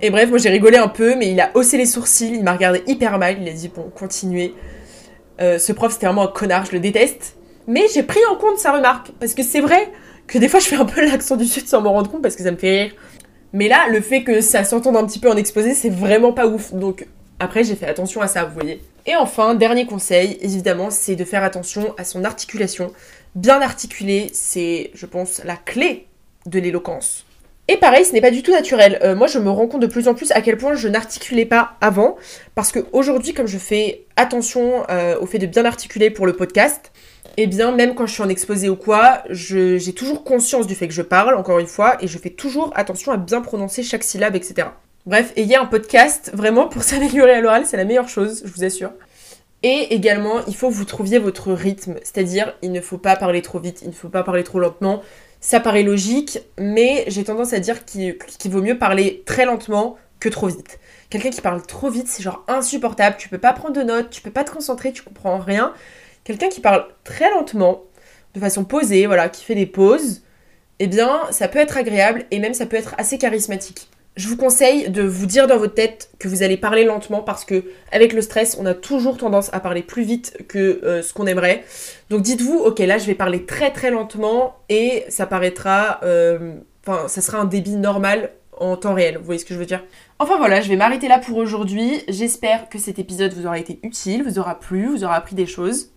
Et 0.00 0.10
bref, 0.10 0.30
moi 0.30 0.38
j'ai 0.38 0.48
rigolé 0.48 0.78
un 0.78 0.88
peu, 0.88 1.16
mais 1.16 1.30
il 1.30 1.40
a 1.40 1.50
haussé 1.54 1.76
les 1.76 1.86
sourcils, 1.86 2.34
il 2.34 2.44
m'a 2.44 2.52
regardé 2.52 2.82
hyper 2.86 3.18
mal, 3.18 3.36
il 3.40 3.48
a 3.48 3.52
dit 3.52 3.68
Bon, 3.68 3.90
continuez. 3.94 4.54
Euh, 5.40 5.58
ce 5.58 5.72
prof, 5.72 5.92
c'était 5.92 6.06
vraiment 6.06 6.24
un 6.24 6.32
connard, 6.32 6.64
je 6.64 6.72
le 6.72 6.80
déteste. 6.80 7.36
Mais 7.66 7.82
j'ai 7.92 8.02
pris 8.02 8.20
en 8.30 8.36
compte 8.36 8.58
sa 8.58 8.72
remarque, 8.72 9.12
parce 9.20 9.34
que 9.34 9.42
c'est 9.42 9.60
vrai 9.60 9.92
que 10.26 10.38
des 10.38 10.48
fois 10.48 10.60
je 10.60 10.66
fais 10.66 10.76
un 10.76 10.86
peu 10.86 11.04
l'accent 11.04 11.36
du 11.36 11.44
sud 11.44 11.66
sans 11.66 11.82
m'en 11.82 11.92
rendre 11.92 12.10
compte, 12.10 12.22
parce 12.22 12.36
que 12.36 12.42
ça 12.42 12.50
me 12.50 12.56
fait 12.56 12.84
rire. 12.84 12.92
Mais 13.52 13.68
là, 13.68 13.88
le 13.88 14.00
fait 14.00 14.22
que 14.22 14.40
ça 14.40 14.64
s'entende 14.64 14.96
un 14.96 15.06
petit 15.06 15.18
peu 15.18 15.30
en 15.30 15.36
exposé, 15.36 15.74
c'est 15.74 15.90
vraiment 15.90 16.32
pas 16.32 16.46
ouf. 16.46 16.72
Donc 16.72 17.06
après, 17.40 17.64
j'ai 17.64 17.76
fait 17.76 17.86
attention 17.86 18.20
à 18.20 18.26
ça, 18.26 18.44
vous 18.44 18.54
voyez. 18.54 18.82
Et 19.06 19.16
enfin, 19.16 19.54
dernier 19.54 19.86
conseil, 19.86 20.38
évidemment, 20.40 20.90
c'est 20.90 21.16
de 21.16 21.24
faire 21.24 21.44
attention 21.44 21.94
à 21.96 22.04
son 22.04 22.24
articulation. 22.24 22.92
Bien 23.34 23.62
articulé, 23.62 24.28
c'est, 24.32 24.90
je 24.94 25.06
pense, 25.06 25.42
la 25.44 25.56
clé 25.56 26.06
de 26.46 26.58
l'éloquence. 26.58 27.24
Et 27.70 27.76
pareil, 27.76 28.04
ce 28.04 28.12
n'est 28.12 28.22
pas 28.22 28.30
du 28.30 28.42
tout 28.42 28.50
naturel. 28.50 28.98
Euh, 29.02 29.14
moi, 29.14 29.26
je 29.26 29.38
me 29.38 29.50
rends 29.50 29.66
compte 29.66 29.82
de 29.82 29.86
plus 29.86 30.08
en 30.08 30.14
plus 30.14 30.30
à 30.32 30.40
quel 30.40 30.56
point 30.56 30.74
je 30.74 30.88
n'articulais 30.88 31.44
pas 31.44 31.76
avant. 31.82 32.16
Parce 32.54 32.72
qu'aujourd'hui, 32.72 33.34
comme 33.34 33.46
je 33.46 33.58
fais 33.58 34.06
attention 34.16 34.84
euh, 34.90 35.18
au 35.20 35.26
fait 35.26 35.38
de 35.38 35.46
bien 35.46 35.66
articuler 35.66 36.10
pour 36.10 36.26
le 36.26 36.32
podcast, 36.32 36.90
eh 37.40 37.46
bien, 37.46 37.70
même 37.70 37.94
quand 37.94 38.04
je 38.04 38.12
suis 38.12 38.22
en 38.22 38.28
exposé 38.28 38.68
ou 38.68 38.74
quoi, 38.74 39.22
j'ai 39.30 39.92
toujours 39.92 40.24
conscience 40.24 40.66
du 40.66 40.74
fait 40.74 40.88
que 40.88 40.94
je 40.94 41.02
parle, 41.02 41.36
encore 41.36 41.60
une 41.60 41.68
fois, 41.68 41.96
et 42.02 42.08
je 42.08 42.18
fais 42.18 42.30
toujours 42.30 42.72
attention 42.74 43.12
à 43.12 43.16
bien 43.16 43.40
prononcer 43.40 43.84
chaque 43.84 44.02
syllabe, 44.02 44.34
etc. 44.34 44.68
Bref, 45.06 45.32
ayez 45.36 45.54
un 45.54 45.64
podcast, 45.64 46.32
vraiment, 46.34 46.66
pour 46.66 46.82
s'améliorer 46.84 47.34
à 47.34 47.40
l'oral, 47.40 47.64
c'est 47.64 47.76
la 47.76 47.84
meilleure 47.84 48.08
chose, 48.08 48.42
je 48.44 48.52
vous 48.52 48.64
assure. 48.64 48.90
Et 49.62 49.94
également, 49.94 50.44
il 50.48 50.56
faut 50.56 50.68
que 50.68 50.74
vous 50.74 50.84
trouviez 50.84 51.20
votre 51.20 51.52
rythme, 51.52 51.94
c'est-à-dire, 52.02 52.56
il 52.60 52.72
ne 52.72 52.80
faut 52.80 52.98
pas 52.98 53.14
parler 53.14 53.40
trop 53.40 53.60
vite, 53.60 53.82
il 53.82 53.88
ne 53.90 53.94
faut 53.94 54.08
pas 54.08 54.24
parler 54.24 54.42
trop 54.42 54.58
lentement. 54.58 55.00
Ça 55.40 55.60
paraît 55.60 55.84
logique, 55.84 56.40
mais 56.58 57.04
j'ai 57.06 57.22
tendance 57.22 57.52
à 57.52 57.60
dire 57.60 57.84
qu'il 57.84 58.16
vaut 58.46 58.62
mieux 58.62 58.78
parler 58.78 59.22
très 59.26 59.44
lentement 59.44 59.96
que 60.18 60.28
trop 60.28 60.48
vite. 60.48 60.80
Quelqu'un 61.08 61.30
qui 61.30 61.40
parle 61.40 61.62
trop 61.62 61.88
vite, 61.88 62.08
c'est 62.08 62.24
genre 62.24 62.44
insupportable, 62.48 63.14
tu 63.16 63.28
peux 63.28 63.38
pas 63.38 63.52
prendre 63.52 63.76
de 63.76 63.82
notes, 63.82 64.10
tu 64.10 64.22
peux 64.22 64.32
pas 64.32 64.42
te 64.42 64.50
concentrer, 64.50 64.92
tu 64.92 65.02
comprends 65.02 65.38
rien. 65.38 65.72
Quelqu'un 66.24 66.48
qui 66.48 66.60
parle 66.60 66.86
très 67.04 67.30
lentement, 67.30 67.82
de 68.34 68.40
façon 68.40 68.64
posée, 68.64 69.06
voilà, 69.06 69.28
qui 69.28 69.44
fait 69.44 69.54
des 69.54 69.66
pauses, 69.66 70.22
eh 70.78 70.86
bien, 70.86 71.22
ça 71.30 71.48
peut 71.48 71.58
être 71.58 71.76
agréable 71.76 72.26
et 72.30 72.38
même 72.38 72.54
ça 72.54 72.66
peut 72.66 72.76
être 72.76 72.94
assez 72.98 73.18
charismatique. 73.18 73.88
Je 74.16 74.26
vous 74.26 74.36
conseille 74.36 74.90
de 74.90 75.02
vous 75.02 75.26
dire 75.26 75.46
dans 75.46 75.58
votre 75.58 75.74
tête 75.74 76.10
que 76.18 76.26
vous 76.26 76.42
allez 76.42 76.56
parler 76.56 76.84
lentement 76.84 77.22
parce 77.22 77.44
que 77.44 77.64
avec 77.92 78.12
le 78.12 78.20
stress, 78.20 78.56
on 78.60 78.66
a 78.66 78.74
toujours 78.74 79.16
tendance 79.16 79.48
à 79.52 79.60
parler 79.60 79.82
plus 79.82 80.02
vite 80.02 80.36
que 80.48 80.80
euh, 80.82 81.02
ce 81.02 81.14
qu'on 81.14 81.28
aimerait. 81.28 81.64
Donc 82.10 82.22
dites-vous, 82.22 82.58
ok, 82.58 82.80
là 82.80 82.98
je 82.98 83.06
vais 83.06 83.14
parler 83.14 83.46
très 83.46 83.70
très 83.70 83.92
lentement 83.92 84.56
et 84.68 85.04
ça 85.08 85.26
paraîtra, 85.26 86.00
euh, 86.02 86.56
enfin, 86.84 87.06
ça 87.06 87.20
sera 87.20 87.38
un 87.38 87.44
débit 87.44 87.76
normal 87.76 88.32
en 88.56 88.76
temps 88.76 88.94
réel. 88.94 89.18
Vous 89.18 89.24
voyez 89.24 89.38
ce 89.38 89.44
que 89.44 89.54
je 89.54 89.58
veux 89.60 89.66
dire? 89.66 89.84
Enfin 90.18 90.36
voilà, 90.36 90.62
je 90.62 90.68
vais 90.68 90.76
m'arrêter 90.76 91.06
là 91.06 91.20
pour 91.20 91.36
aujourd'hui. 91.36 92.02
J'espère 92.08 92.68
que 92.68 92.78
cet 92.80 92.98
épisode 92.98 93.32
vous 93.34 93.46
aura 93.46 93.60
été 93.60 93.78
utile, 93.84 94.24
vous 94.24 94.40
aura 94.40 94.58
plu, 94.58 94.88
vous 94.88 95.04
aura 95.04 95.14
appris 95.14 95.36
des 95.36 95.46
choses. 95.46 95.92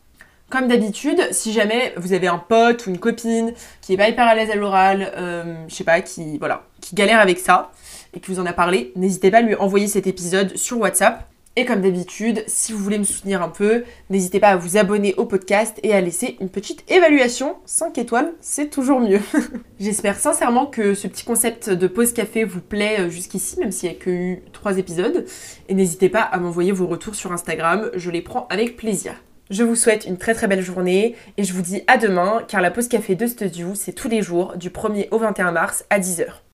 Comme 0.51 0.67
d'habitude, 0.67 1.29
si 1.31 1.53
jamais 1.53 1.93
vous 1.95 2.11
avez 2.11 2.27
un 2.27 2.37
pote 2.37 2.85
ou 2.85 2.89
une 2.89 2.99
copine 2.99 3.53
qui 3.79 3.93
est 3.93 3.97
pas 3.97 4.09
hyper 4.09 4.27
à 4.27 4.35
l'aise 4.35 4.51
à 4.51 4.55
l'oral, 4.55 5.13
euh, 5.15 5.55
je 5.69 5.73
sais 5.73 5.85
pas, 5.85 6.01
qui 6.01 6.37
voilà, 6.39 6.63
qui 6.81 6.93
galère 6.93 7.21
avec 7.21 7.39
ça 7.39 7.71
et 8.13 8.19
qui 8.19 8.31
vous 8.31 8.39
en 8.41 8.45
a 8.45 8.51
parlé, 8.51 8.91
n'hésitez 8.97 9.31
pas 9.31 9.37
à 9.37 9.41
lui 9.41 9.55
envoyer 9.55 9.87
cet 9.87 10.07
épisode 10.07 10.57
sur 10.57 10.77
WhatsApp. 10.77 11.25
Et 11.55 11.63
comme 11.63 11.79
d'habitude, 11.79 12.43
si 12.47 12.73
vous 12.73 12.79
voulez 12.79 12.97
me 12.97 13.05
soutenir 13.05 13.41
un 13.41 13.47
peu, 13.47 13.85
n'hésitez 14.09 14.41
pas 14.41 14.49
à 14.49 14.55
vous 14.57 14.75
abonner 14.75 15.15
au 15.15 15.23
podcast 15.23 15.79
et 15.83 15.93
à 15.93 16.01
laisser 16.01 16.35
une 16.41 16.49
petite 16.49 16.83
évaluation. 16.91 17.55
5 17.63 17.97
étoiles, 17.97 18.33
c'est 18.41 18.69
toujours 18.69 18.99
mieux. 18.99 19.21
J'espère 19.79 20.19
sincèrement 20.19 20.65
que 20.65 20.95
ce 20.95 21.07
petit 21.07 21.23
concept 21.23 21.69
de 21.69 21.87
pause 21.87 22.11
café 22.11 22.43
vous 22.43 22.61
plaît 22.61 22.99
euh, 22.99 23.09
jusqu'ici, 23.09 23.57
même 23.57 23.71
s'il 23.71 23.89
n'y 23.89 23.95
a 23.95 23.99
que 23.99 24.09
eu 24.09 24.43
3 24.51 24.79
épisodes. 24.79 25.25
Et 25.69 25.73
n'hésitez 25.75 26.09
pas 26.09 26.21
à 26.21 26.37
m'envoyer 26.39 26.73
vos 26.73 26.87
retours 26.87 27.15
sur 27.15 27.31
Instagram, 27.31 27.89
je 27.93 28.11
les 28.11 28.21
prends 28.21 28.47
avec 28.49 28.75
plaisir. 28.75 29.13
Je 29.51 29.63
vous 29.63 29.75
souhaite 29.75 30.05
une 30.05 30.17
très 30.17 30.33
très 30.33 30.47
belle 30.47 30.61
journée 30.61 31.13
et 31.35 31.43
je 31.43 31.51
vous 31.51 31.61
dis 31.61 31.83
à 31.87 31.97
demain 31.97 32.41
car 32.47 32.61
la 32.61 32.71
pause 32.71 32.87
café 32.87 33.15
de 33.15 33.27
Studio 33.27 33.75
c'est 33.75 33.91
tous 33.91 34.07
les 34.07 34.21
jours 34.21 34.55
du 34.55 34.69
1er 34.69 35.09
au 35.11 35.17
21 35.17 35.51
mars 35.51 35.83
à 35.89 35.99
10h. 35.99 36.50